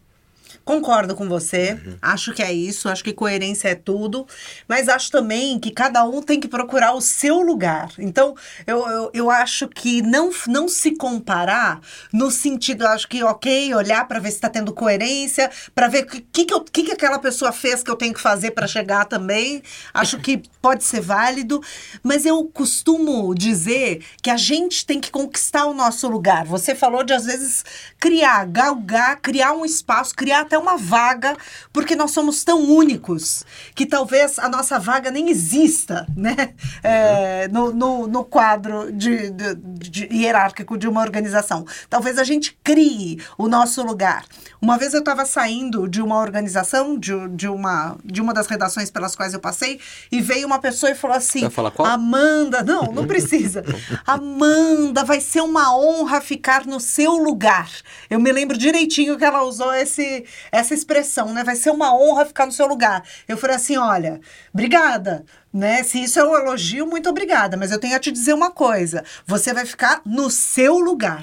Concordo 0.64 1.14
com 1.14 1.28
você. 1.28 1.72
Uhum. 1.84 1.96
Acho 2.00 2.32
que 2.32 2.42
é 2.42 2.52
isso. 2.52 2.88
Acho 2.88 3.02
que 3.02 3.12
coerência 3.12 3.68
é 3.68 3.74
tudo. 3.74 4.26
Mas 4.68 4.88
acho 4.88 5.10
também 5.10 5.58
que 5.58 5.70
cada 5.70 6.04
um 6.04 6.22
tem 6.22 6.38
que 6.38 6.48
procurar 6.48 6.92
o 6.94 7.00
seu 7.00 7.40
lugar. 7.40 7.90
Então, 7.98 8.34
eu, 8.66 8.86
eu, 8.88 9.10
eu 9.12 9.30
acho 9.30 9.68
que 9.68 10.02
não, 10.02 10.30
não 10.46 10.68
se 10.68 10.92
comparar 10.96 11.80
no 12.12 12.30
sentido, 12.30 12.86
acho 12.86 13.08
que, 13.08 13.22
ok, 13.22 13.74
olhar 13.74 14.06
para 14.06 14.20
ver 14.20 14.30
se 14.30 14.36
está 14.36 14.48
tendo 14.48 14.72
coerência, 14.72 15.50
para 15.74 15.88
ver 15.88 16.04
o 16.04 16.06
que, 16.06 16.20
que, 16.20 16.44
que, 16.44 16.54
eu- 16.54 16.64
que, 16.64 16.82
que 16.84 16.92
aquela 16.92 17.18
pessoa 17.18 17.52
fez 17.52 17.82
que 17.82 17.90
eu 17.90 17.96
tenho 17.96 18.14
que 18.14 18.20
fazer 18.20 18.52
para 18.52 18.66
chegar 18.66 19.04
também. 19.06 19.62
Acho 19.92 20.18
que 20.18 20.42
pode 20.60 20.84
ser 20.84 21.00
válido. 21.00 21.60
Mas 22.02 22.24
eu 22.24 22.44
costumo 22.52 23.34
dizer 23.34 24.04
que 24.22 24.30
a 24.30 24.36
gente 24.36 24.86
tem 24.86 25.00
que 25.00 25.10
conquistar 25.10 25.66
o 25.66 25.74
nosso 25.74 26.08
lugar. 26.08 26.44
Você 26.46 26.74
falou 26.74 27.02
de, 27.04 27.12
às 27.12 27.24
vezes, 27.26 27.64
criar, 27.98 28.46
galgar, 28.46 29.20
criar 29.20 29.52
um 29.52 29.64
espaço, 29.64 30.14
criar 30.14 30.44
até 30.52 30.58
uma 30.58 30.76
vaga, 30.76 31.34
porque 31.72 31.96
nós 31.96 32.10
somos 32.10 32.44
tão 32.44 32.60
únicos 32.62 33.42
que 33.74 33.86
talvez 33.86 34.38
a 34.38 34.50
nossa 34.50 34.78
vaga 34.78 35.10
nem 35.10 35.30
exista, 35.30 36.06
né? 36.14 36.52
É, 36.82 37.48
no, 37.48 37.72
no, 37.72 38.06
no 38.06 38.22
quadro 38.24 38.92
de, 38.92 39.30
de- 39.30 39.54
de 39.54 40.08
hierárquico 40.12 40.76
de 40.76 40.86
uma 40.86 41.00
organização. 41.00 41.64
Talvez 41.88 42.18
a 42.18 42.24
gente 42.24 42.58
crie 42.62 43.18
o 43.38 43.48
nosso 43.48 43.82
lugar. 43.82 44.24
Uma 44.60 44.76
vez 44.76 44.92
eu 44.92 45.00
estava 45.00 45.24
saindo 45.24 45.88
de 45.88 46.02
uma 46.02 46.18
organização, 46.18 46.98
de, 46.98 47.12
de, 47.30 47.48
uma, 47.48 47.96
de 48.04 48.20
uma 48.20 48.34
das 48.34 48.46
redações 48.46 48.90
pelas 48.90 49.16
quais 49.16 49.32
eu 49.32 49.40
passei, 49.40 49.80
e 50.10 50.20
veio 50.20 50.46
uma 50.46 50.58
pessoa 50.58 50.92
e 50.92 50.94
falou 50.94 51.16
assim: 51.16 51.40
Vai 51.40 51.50
falar 51.50 51.70
qual? 51.70 51.88
Amanda, 51.88 52.62
não, 52.62 52.92
não 52.92 53.06
precisa. 53.06 53.64
Amanda, 54.06 55.02
vai 55.04 55.20
ser 55.20 55.40
uma 55.40 55.74
honra 55.76 56.20
ficar 56.20 56.66
no 56.66 56.78
seu 56.78 57.12
lugar. 57.12 57.70
Eu 58.10 58.20
me 58.20 58.30
lembro 58.30 58.58
direitinho 58.58 59.16
que 59.16 59.24
ela 59.24 59.42
usou 59.42 59.72
esse, 59.74 60.24
essa 60.50 60.74
expressão, 60.74 61.32
né? 61.32 61.44
Vai 61.44 61.56
ser 61.56 61.70
uma 61.70 61.94
honra 61.94 62.26
ficar 62.26 62.46
no 62.46 62.52
seu 62.52 62.66
lugar. 62.66 63.02
Eu 63.28 63.36
falei 63.36 63.56
assim: 63.56 63.76
olha, 63.76 64.20
obrigada. 64.52 65.24
Né? 65.52 65.82
Se 65.82 66.02
isso 66.02 66.18
é 66.18 66.24
um 66.24 66.34
elogio, 66.34 66.86
muito 66.86 67.10
obrigada. 67.10 67.56
Mas 67.56 67.70
eu 67.70 67.78
tenho 67.78 67.94
a 67.94 68.00
te 68.00 68.10
dizer 68.10 68.32
uma 68.32 68.50
coisa: 68.50 69.04
você 69.26 69.52
vai 69.52 69.66
ficar 69.66 70.00
no 70.04 70.30
seu 70.30 70.78
lugar. 70.78 71.22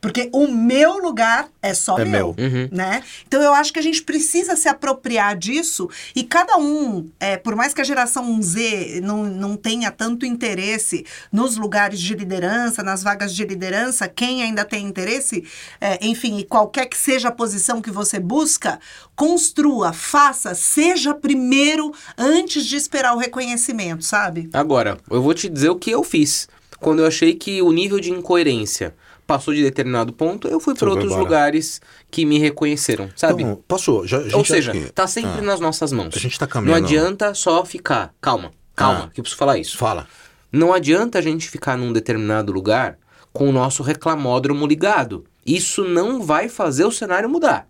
Porque 0.00 0.30
o 0.32 0.48
meu 0.48 0.98
lugar 0.98 1.48
é 1.60 1.74
só 1.74 1.98
É 1.98 2.04
meu, 2.04 2.34
né? 2.72 3.02
Então 3.26 3.42
eu 3.42 3.52
acho 3.52 3.72
que 3.72 3.78
a 3.78 3.82
gente 3.82 4.02
precisa 4.02 4.56
se 4.56 4.68
apropriar 4.68 5.36
disso 5.36 5.88
e 6.16 6.24
cada 6.24 6.56
um, 6.56 7.10
é, 7.20 7.36
por 7.36 7.54
mais 7.54 7.74
que 7.74 7.80
a 7.80 7.84
geração 7.84 8.40
Z 8.40 9.00
não, 9.02 9.24
não 9.24 9.56
tenha 9.56 9.90
tanto 9.90 10.24
interesse 10.24 11.04
nos 11.30 11.56
lugares 11.56 12.00
de 12.00 12.14
liderança, 12.14 12.82
nas 12.82 13.02
vagas 13.02 13.34
de 13.34 13.44
liderança, 13.44 14.08
quem 14.08 14.42
ainda 14.42 14.64
tem 14.64 14.86
interesse, 14.86 15.44
é, 15.80 15.98
enfim, 16.04 16.38
e 16.38 16.44
qualquer 16.44 16.86
que 16.86 16.96
seja 16.96 17.28
a 17.28 17.32
posição 17.32 17.82
que 17.82 17.90
você 17.90 18.18
busca, 18.18 18.80
construa, 19.14 19.92
faça, 19.92 20.54
seja 20.54 21.12
primeiro 21.12 21.92
antes 22.16 22.64
de 22.64 22.76
esperar 22.76 23.14
o 23.14 23.18
reconhecimento, 23.18 24.02
sabe? 24.02 24.48
Agora, 24.52 24.96
eu 25.10 25.20
vou 25.20 25.34
te 25.34 25.48
dizer 25.48 25.68
o 25.68 25.76
que 25.76 25.90
eu 25.90 26.02
fiz. 26.02 26.48
Quando 26.78 27.00
eu 27.00 27.06
achei 27.06 27.34
que 27.34 27.60
o 27.60 27.70
nível 27.70 28.00
de 28.00 28.10
incoerência 28.10 28.94
passou 29.34 29.54
de 29.54 29.62
determinado 29.62 30.12
ponto, 30.12 30.48
eu 30.48 30.58
fui 30.58 30.74
para 30.74 30.88
outros 30.88 31.06
embora. 31.12 31.22
lugares 31.22 31.80
que 32.10 32.24
me 32.26 32.38
reconheceram, 32.38 33.08
sabe? 33.14 33.42
Então, 33.44 33.62
posso? 33.68 34.06
Já, 34.06 34.18
Ou 34.34 34.44
seja, 34.44 34.72
aqui- 34.72 34.90
tá 34.92 35.06
sempre 35.06 35.38
Ah, 35.38 35.42
nas 35.42 35.60
nossas 35.60 35.92
mãos. 35.92 36.14
A 36.16 36.18
gente 36.18 36.38
tá 36.38 36.46
Não 36.46 36.50
caminhando. 36.52 36.84
adianta 36.84 37.32
só 37.34 37.64
ficar. 37.64 38.12
Calma, 38.20 38.50
calma, 38.74 39.04
Ah. 39.06 39.10
que 39.14 39.20
eu 39.20 39.22
preciso 39.22 39.38
falar 39.38 39.56
isso. 39.58 39.78
Fala. 39.78 40.06
Não 40.50 40.72
adianta 40.74 41.18
a 41.18 41.22
gente 41.22 41.48
ficar 41.48 41.76
num 41.78 41.92
determinado 41.92 42.50
lugar 42.52 42.98
com 43.32 43.48
o 43.48 43.52
nosso 43.52 43.82
reclamódromo 43.84 44.66
ligado. 44.66 45.24
Isso 45.46 45.84
não 45.84 46.20
vai 46.20 46.48
fazer 46.48 46.84
o 46.84 46.90
cenário 46.90 47.28
mudar. 47.30 47.68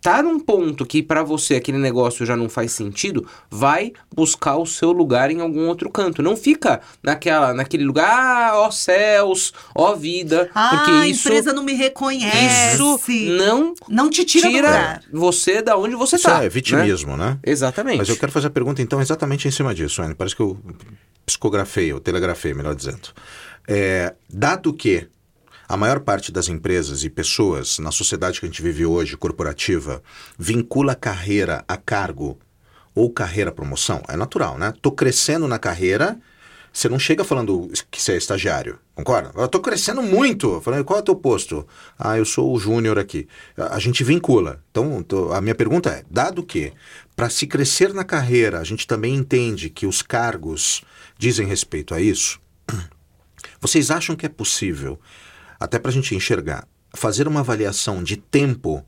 Tá 0.00 0.22
num 0.22 0.40
ponto 0.40 0.86
que 0.86 1.02
pra 1.02 1.22
você 1.22 1.56
aquele 1.56 1.76
negócio 1.76 2.24
já 2.24 2.34
não 2.34 2.48
faz 2.48 2.72
sentido, 2.72 3.26
vai 3.50 3.92
buscar 4.14 4.56
o 4.56 4.64
seu 4.64 4.90
lugar 4.92 5.30
em 5.30 5.40
algum 5.42 5.66
outro 5.68 5.90
canto. 5.90 6.22
Não 6.22 6.36
fica 6.36 6.80
naquela, 7.02 7.52
naquele 7.52 7.84
lugar, 7.84 8.08
ah, 8.08 8.60
ó 8.60 8.70
céus, 8.70 9.52
ó 9.74 9.94
vida, 9.94 10.50
Ah, 10.54 10.70
porque 10.76 10.90
a 10.90 11.06
isso 11.06 11.28
empresa 11.28 11.52
não 11.52 11.62
me 11.62 11.74
reconhece. 11.74 12.76
isso 12.76 12.98
não 13.36 13.74
não 13.86 14.08
te 14.08 14.24
tira, 14.24 14.48
do 14.48 14.52
tira 14.54 14.68
lugar. 14.68 15.02
você 15.12 15.60
da 15.60 15.76
onde 15.76 15.94
você 15.94 16.16
Isso 16.16 16.28
tá. 16.28 16.42
é 16.42 16.48
vitimismo, 16.48 17.14
né? 17.16 17.38
Exatamente. 17.44 17.98
Mas 17.98 18.08
eu 18.08 18.16
quero 18.16 18.32
fazer 18.32 18.46
a 18.46 18.50
pergunta, 18.50 18.80
então, 18.80 19.02
exatamente 19.02 19.46
em 19.46 19.50
cima 19.50 19.74
disso, 19.74 20.00
Anne. 20.00 20.14
Parece 20.14 20.34
que 20.34 20.40
eu 20.42 20.58
psicografei, 21.26 21.92
ou 21.92 22.00
telegrafei, 22.00 22.54
melhor 22.54 22.74
dizendo. 22.74 23.08
É, 23.68 24.14
dado 24.30 24.72
que 24.72 25.06
a 25.68 25.76
maior 25.76 26.00
parte 26.00 26.30
das 26.30 26.48
empresas 26.48 27.04
e 27.04 27.10
pessoas 27.10 27.78
na 27.78 27.90
sociedade 27.90 28.40
que 28.40 28.46
a 28.46 28.48
gente 28.48 28.62
vive 28.62 28.84
hoje, 28.84 29.16
corporativa, 29.16 30.02
vincula 30.38 30.94
carreira 30.94 31.64
a 31.66 31.76
cargo 31.76 32.38
ou 32.94 33.10
carreira 33.10 33.50
promoção, 33.50 34.02
é 34.08 34.16
natural, 34.16 34.56
né? 34.58 34.72
Tô 34.80 34.92
crescendo 34.92 35.48
na 35.48 35.58
carreira, 35.58 36.16
você 36.72 36.88
não 36.88 36.98
chega 36.98 37.24
falando 37.24 37.70
que 37.90 38.00
você 38.00 38.12
é 38.12 38.16
estagiário, 38.16 38.78
concorda? 38.94 39.32
Eu 39.36 39.48
tô 39.48 39.60
crescendo 39.60 40.02
muito. 40.02 40.60
Falando, 40.60 40.84
qual 40.84 40.98
é 40.98 41.02
o 41.02 41.04
teu 41.04 41.14
posto? 41.16 41.66
Ah, 41.98 42.18
eu 42.18 42.24
sou 42.24 42.52
o 42.52 42.58
júnior 42.58 42.98
aqui. 42.98 43.28
A 43.56 43.76
a 43.76 43.78
gente 43.78 44.02
vincula. 44.04 44.60
Então, 44.70 45.02
tô- 45.02 45.32
a 45.32 45.40
minha 45.40 45.54
pergunta 45.54 45.90
é: 45.90 46.04
dado 46.10 46.42
que 46.42 46.72
para 47.14 47.30
se 47.30 47.46
crescer 47.46 47.94
na 47.94 48.02
carreira, 48.04 48.58
a 48.58 48.64
gente 48.64 48.86
também 48.86 49.14
entende 49.14 49.70
que 49.70 49.86
os 49.86 50.02
cargos 50.02 50.82
dizem 51.16 51.46
respeito 51.46 51.94
a 51.94 52.00
isso, 52.00 52.40
vocês 53.60 53.90
acham 53.90 54.16
que 54.16 54.26
é 54.26 54.28
possível, 54.28 54.98
até 55.64 55.78
para 55.78 55.90
a 55.90 55.94
gente 55.94 56.14
enxergar, 56.14 56.66
fazer 56.94 57.26
uma 57.26 57.40
avaliação 57.40 58.02
de 58.02 58.16
tempo 58.16 58.84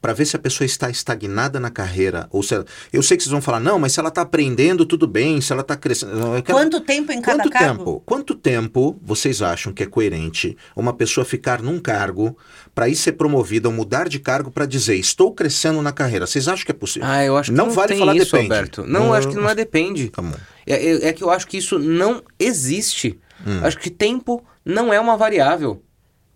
para 0.00 0.12
ver 0.12 0.24
se 0.26 0.34
a 0.34 0.38
pessoa 0.40 0.66
está 0.66 0.90
estagnada 0.90 1.60
na 1.60 1.70
carreira 1.70 2.26
ou 2.32 2.42
se 2.42 2.52
ela... 2.56 2.64
eu 2.92 3.00
sei 3.04 3.16
que 3.16 3.22
vocês 3.22 3.30
vão 3.30 3.40
falar 3.40 3.60
não, 3.60 3.78
mas 3.78 3.92
se 3.92 4.00
ela 4.00 4.08
está 4.08 4.22
aprendendo 4.22 4.84
tudo 4.84 5.06
bem, 5.06 5.40
se 5.40 5.52
ela 5.52 5.60
está 5.62 5.76
crescendo, 5.76 6.12
quero- 6.42 6.58
Quanto 6.58 6.80
tempo 6.80 7.12
em 7.12 7.20
cada 7.22 7.44
Quanto 7.44 7.50
cargo? 7.52 7.78
tempo? 7.78 8.02
Quanto 8.04 8.34
tempo 8.34 8.98
vocês 9.00 9.40
acham 9.40 9.72
que 9.72 9.80
é 9.80 9.86
coerente 9.86 10.56
uma 10.74 10.92
pessoa 10.92 11.24
ficar 11.24 11.62
num 11.62 11.78
cargo 11.78 12.36
para 12.74 12.88
ir 12.88 12.96
ser 12.96 13.12
promovida 13.12 13.68
ou 13.68 13.72
mudar 13.74 14.08
de 14.08 14.18
cargo 14.18 14.50
para 14.50 14.66
dizer 14.66 14.96
estou 14.96 15.32
crescendo 15.32 15.80
na 15.80 15.92
carreira? 15.92 16.26
Vocês 16.26 16.48
acham 16.48 16.66
que 16.66 16.72
é 16.72 16.74
possível? 16.74 17.06
Ah, 17.08 17.24
eu 17.24 17.36
acho 17.36 17.52
que 17.52 17.56
não, 17.56 17.66
não, 17.66 17.72
vale 17.72 17.88
tem 17.90 17.98
falar 18.00 18.16
isso, 18.16 18.24
depende. 18.32 18.52
Alberto. 18.52 18.84
Não, 18.84 19.14
acho 19.14 19.28
que 19.28 19.36
não 19.36 19.48
é 19.48 19.54
depende. 19.54 20.08
Tá. 20.08 20.24
É, 20.66 20.84
é- 20.84 21.08
é 21.10 21.12
que 21.12 21.22
eu 21.22 21.30
acho 21.30 21.46
que 21.46 21.58
isso 21.58 21.78
não 21.78 22.24
existe. 22.40 23.20
Hum. 23.46 23.60
Acho 23.62 23.78
que 23.78 23.88
tempo 23.88 24.44
não 24.64 24.92
é 24.92 24.98
uma 24.98 25.16
variável. 25.16 25.80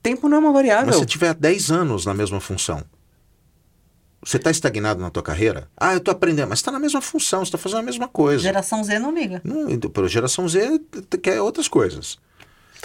Tempo 0.06 0.28
não 0.28 0.36
é 0.36 0.40
uma 0.40 0.52
variável. 0.52 0.86
Mas 0.86 0.94
se 0.94 1.00
você 1.00 1.06
tiver 1.06 1.34
10 1.34 1.70
anos 1.72 2.06
na 2.06 2.14
mesma 2.14 2.38
função, 2.38 2.80
você 4.24 4.36
está 4.36 4.52
estagnado 4.52 5.00
na 5.00 5.10
tua 5.10 5.20
carreira? 5.22 5.68
Ah, 5.76 5.94
eu 5.94 5.98
estou 5.98 6.12
aprendendo, 6.12 6.48
mas 6.48 6.60
está 6.60 6.70
na 6.70 6.78
mesma 6.78 7.00
função, 7.00 7.40
você 7.40 7.48
está 7.48 7.58
fazendo 7.58 7.80
a 7.80 7.82
mesma 7.82 8.06
coisa. 8.06 8.40
Geração 8.40 8.84
Z 8.84 9.00
não 9.00 9.12
liga. 9.12 9.40
Não, 9.42 9.68
então, 9.68 9.90
geração 10.06 10.48
Z 10.48 10.80
quer 11.20 11.40
outras 11.40 11.66
coisas. 11.66 12.18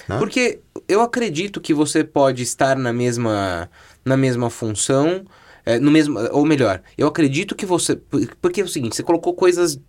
né? 0.09 0.17
Porque 0.17 0.61
eu 0.87 0.99
acredito 1.01 1.61
que 1.61 1.75
você 1.75 2.03
pode 2.03 2.41
estar 2.41 2.75
na 2.75 2.91
mesma, 2.91 3.69
na 4.03 4.17
mesma 4.17 4.49
função, 4.49 5.23
é, 5.65 5.79
no 5.79 5.91
mesmo, 5.91 6.19
ou 6.31 6.45
melhor, 6.45 6.81
eu 6.97 7.07
acredito 7.07 7.55
que 7.55 7.65
você, 7.65 7.95
porque 8.41 8.61
é 8.61 8.63
o 8.63 8.67
seguinte, 8.67 8.95
você 8.95 9.03
colocou 9.03 9.33
coisas 9.33 9.79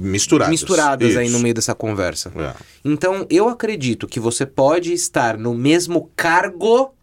Misturadas. 0.00 0.50
misturadas 0.50 1.16
aí 1.16 1.26
Isso. 1.26 1.36
no 1.36 1.40
meio 1.42 1.54
dessa 1.54 1.74
conversa. 1.74 2.32
É. 2.36 2.52
Então, 2.84 3.26
eu 3.30 3.48
acredito 3.48 4.06
que 4.06 4.20
você 4.20 4.44
pode 4.44 4.92
estar 4.92 5.36
no 5.38 5.54
mesmo 5.54 6.10
cargo 6.16 6.94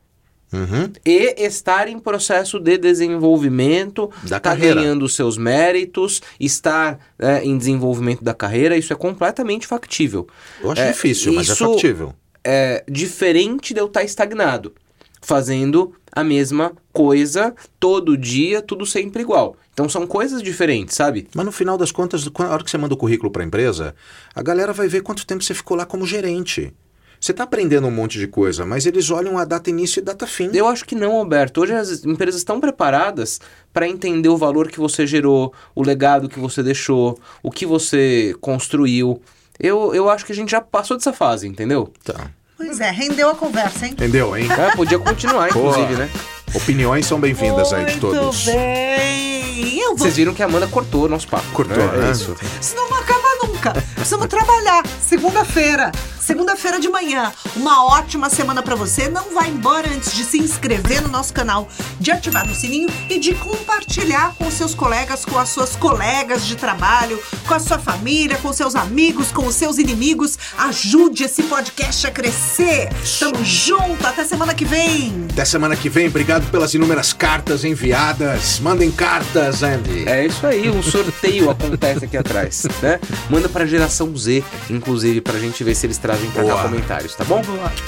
Uhum. 0.51 0.91
e 1.05 1.35
estar 1.45 1.87
em 1.87 1.99
processo 1.99 2.59
de 2.59 2.75
desenvolvimento, 2.75 4.09
Da 4.23 4.39
tá 4.39 4.49
carreira. 4.49 4.81
ganhando 4.81 5.07
seus 5.07 5.37
méritos, 5.37 6.21
estar 6.39 6.97
né, 7.19 7.43
em 7.45 7.55
desenvolvimento 7.55 8.23
da 8.23 8.33
carreira, 8.33 8.75
isso 8.75 8.91
é 8.91 8.95
completamente 8.95 9.67
factível. 9.67 10.27
Eu 10.61 10.71
acho 10.71 10.81
É, 10.81 10.91
difícil, 10.91 11.33
mas 11.33 11.49
é 11.49 11.55
factível. 11.55 12.15
É 12.43 12.83
diferente 12.89 13.73
de 13.75 13.79
eu 13.79 13.85
estar 13.85 14.03
estagnado, 14.03 14.73
fazendo 15.21 15.93
a 16.11 16.23
mesma 16.23 16.73
coisa 16.91 17.53
todo 17.79 18.17
dia, 18.17 18.61
tudo 18.61 18.85
sempre 18.85 19.21
igual. 19.21 19.55
Então 19.73 19.87
são 19.87 20.05
coisas 20.05 20.41
diferentes, 20.43 20.95
sabe? 20.95 21.27
Mas 21.33 21.45
no 21.45 21.51
final 21.51 21.77
das 21.77 21.91
contas, 21.91 22.27
quando- 22.27 22.49
a 22.49 22.53
hora 22.53 22.63
que 22.63 22.69
você 22.71 22.77
manda 22.77 22.93
o 22.93 22.97
currículo 22.97 23.31
para 23.31 23.43
a 23.43 23.45
empresa, 23.45 23.95
a 24.35 24.41
galera 24.41 24.73
vai 24.73 24.87
ver 24.87 25.01
quanto 25.01 25.25
tempo 25.25 25.43
você 25.43 25.53
ficou 25.53 25.77
lá 25.77 25.85
como 25.85 26.05
gerente. 26.05 26.73
Você 27.21 27.31
está 27.31 27.43
aprendendo 27.43 27.85
um 27.85 27.91
monte 27.91 28.17
de 28.17 28.27
coisa, 28.27 28.65
mas 28.65 28.85
eles 28.85 29.11
olham 29.11 29.37
a 29.37 29.43
data 29.43 29.69
início 29.69 29.99
e 29.99 30.03
data 30.03 30.25
fim. 30.25 30.49
Eu 30.53 30.67
acho 30.67 30.85
que 30.85 30.95
não, 30.95 31.15
Alberto. 31.17 31.59
Hoje 31.61 31.73
as 31.73 32.05
empresas 32.05 32.37
estão 32.39 32.61
preparadas 32.61 33.41
para 33.73 33.85
entender 33.87 34.29
o 34.29 34.37
valor 34.37 34.69
que 34.69 34.79
você 34.79 35.05
gerou, 35.05 35.53
o 35.75 35.83
legado 35.83 36.29
que 36.29 36.39
você 36.39 36.63
deixou, 36.63 37.19
o 37.43 37.51
que 37.51 37.65
você 37.65 38.33
construiu. 38.39 39.21
Eu, 39.59 39.93
eu 39.93 40.09
acho 40.09 40.25
que 40.25 40.31
a 40.31 40.35
gente 40.35 40.51
já 40.51 40.61
passou 40.61 40.95
dessa 40.95 41.11
fase, 41.11 41.45
entendeu? 41.45 41.91
Tá. 42.05 42.31
Pois 42.59 42.81
é, 42.81 42.91
rendeu 42.91 43.29
a 43.29 43.35
conversa, 43.35 43.85
hein? 43.85 43.93
Entendeu, 43.93 44.35
hein? 44.35 44.45
É, 44.51 44.75
podia 44.75 44.99
continuar, 44.99 45.47
inclusive, 45.47 45.95
né? 45.95 46.09
Opiniões 46.53 47.05
são 47.05 47.17
bem-vindas 47.17 47.71
aí 47.71 47.85
de 47.85 47.97
todos. 48.01 48.45
Muito 48.45 48.57
bem. 48.57 49.79
Eu 49.79 49.89
vou 49.91 49.99
Vocês 49.99 50.17
viram 50.17 50.33
que 50.33 50.43
a 50.43 50.45
Amanda 50.45 50.67
cortou 50.67 51.05
o 51.05 51.07
nosso 51.07 51.25
papo. 51.25 51.45
Cortou, 51.53 51.77
né? 51.77 51.97
né? 51.97 52.09
É 52.09 52.11
isso. 52.11 52.35
Senão 52.59 52.89
não 52.89 52.97
acaba 52.97 53.27
nunca. 53.45 53.71
Precisamos 53.95 54.27
trabalhar. 54.27 54.83
Segunda-feira. 55.01 55.89
Segunda-feira 56.29 56.79
de 56.79 56.87
manhã. 56.87 57.33
Uma 57.55 57.85
ótima 57.85 58.29
semana 58.29 58.61
pra 58.61 58.75
você. 58.75 59.09
Não 59.09 59.33
vai 59.33 59.49
embora 59.49 59.89
antes 59.89 60.13
de 60.13 60.23
se 60.23 60.37
inscrever 60.37 61.01
no 61.01 61.09
nosso 61.09 61.33
canal, 61.33 61.67
de 61.99 62.11
ativar 62.11 62.47
no 62.47 62.53
sininho 62.53 62.87
e 63.09 63.17
de 63.17 63.33
compartilhar 63.33 64.35
com 64.35 64.51
seus 64.51 64.75
colegas, 64.75 65.25
com 65.25 65.39
as 65.39 65.49
suas 65.49 65.75
colegas 65.75 66.45
de 66.45 66.55
trabalho, 66.55 67.19
com 67.47 67.53
a 67.55 67.59
sua 67.59 67.79
família, 67.79 68.37
com 68.37 68.53
seus 68.53 68.75
amigos, 68.75 69.31
com 69.31 69.47
os 69.47 69.55
seus 69.55 69.79
inimigos. 69.79 70.37
Ajude 70.55 71.23
esse 71.23 71.41
podcast 71.41 72.05
a 72.05 72.11
crescer. 72.11 72.89
Tamo 73.19 73.43
junto. 73.43 74.05
Até 74.05 74.23
semana 74.23 74.53
que 74.53 74.65
vem. 74.65 75.25
Até 75.31 75.43
semana 75.45 75.75
que 75.75 75.89
vem, 75.89 76.09
obrigado 76.09 76.47
pelas 76.51 76.75
inúmeras 76.75 77.11
cartas 77.11 77.63
enviadas. 77.63 78.59
Mandem 78.59 78.91
cartas, 78.91 79.63
Andy. 79.63 80.07
É 80.07 80.27
isso 80.27 80.45
aí, 80.45 80.69
um 80.69 80.83
sorteio 80.83 81.49
acontece 81.49 82.05
aqui 82.05 82.17
atrás, 82.17 82.67
né? 82.83 82.99
Manda 83.31 83.49
pra 83.49 83.65
geração 83.65 84.15
Z, 84.15 84.43
inclusive, 84.69 85.21
pra 85.21 85.39
gente 85.39 85.63
ver 85.63 85.73
se 85.73 85.87
eles 85.87 85.97
trazem 85.97 86.18
cá 86.27 86.41
Boa. 86.41 86.63
comentários, 86.63 87.15
tá 87.15 87.23
bom? 87.23 87.41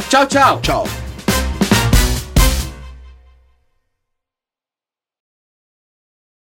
Tchau, 0.10 0.26
tchau! 0.26 0.60
Tchau. 0.62 1.11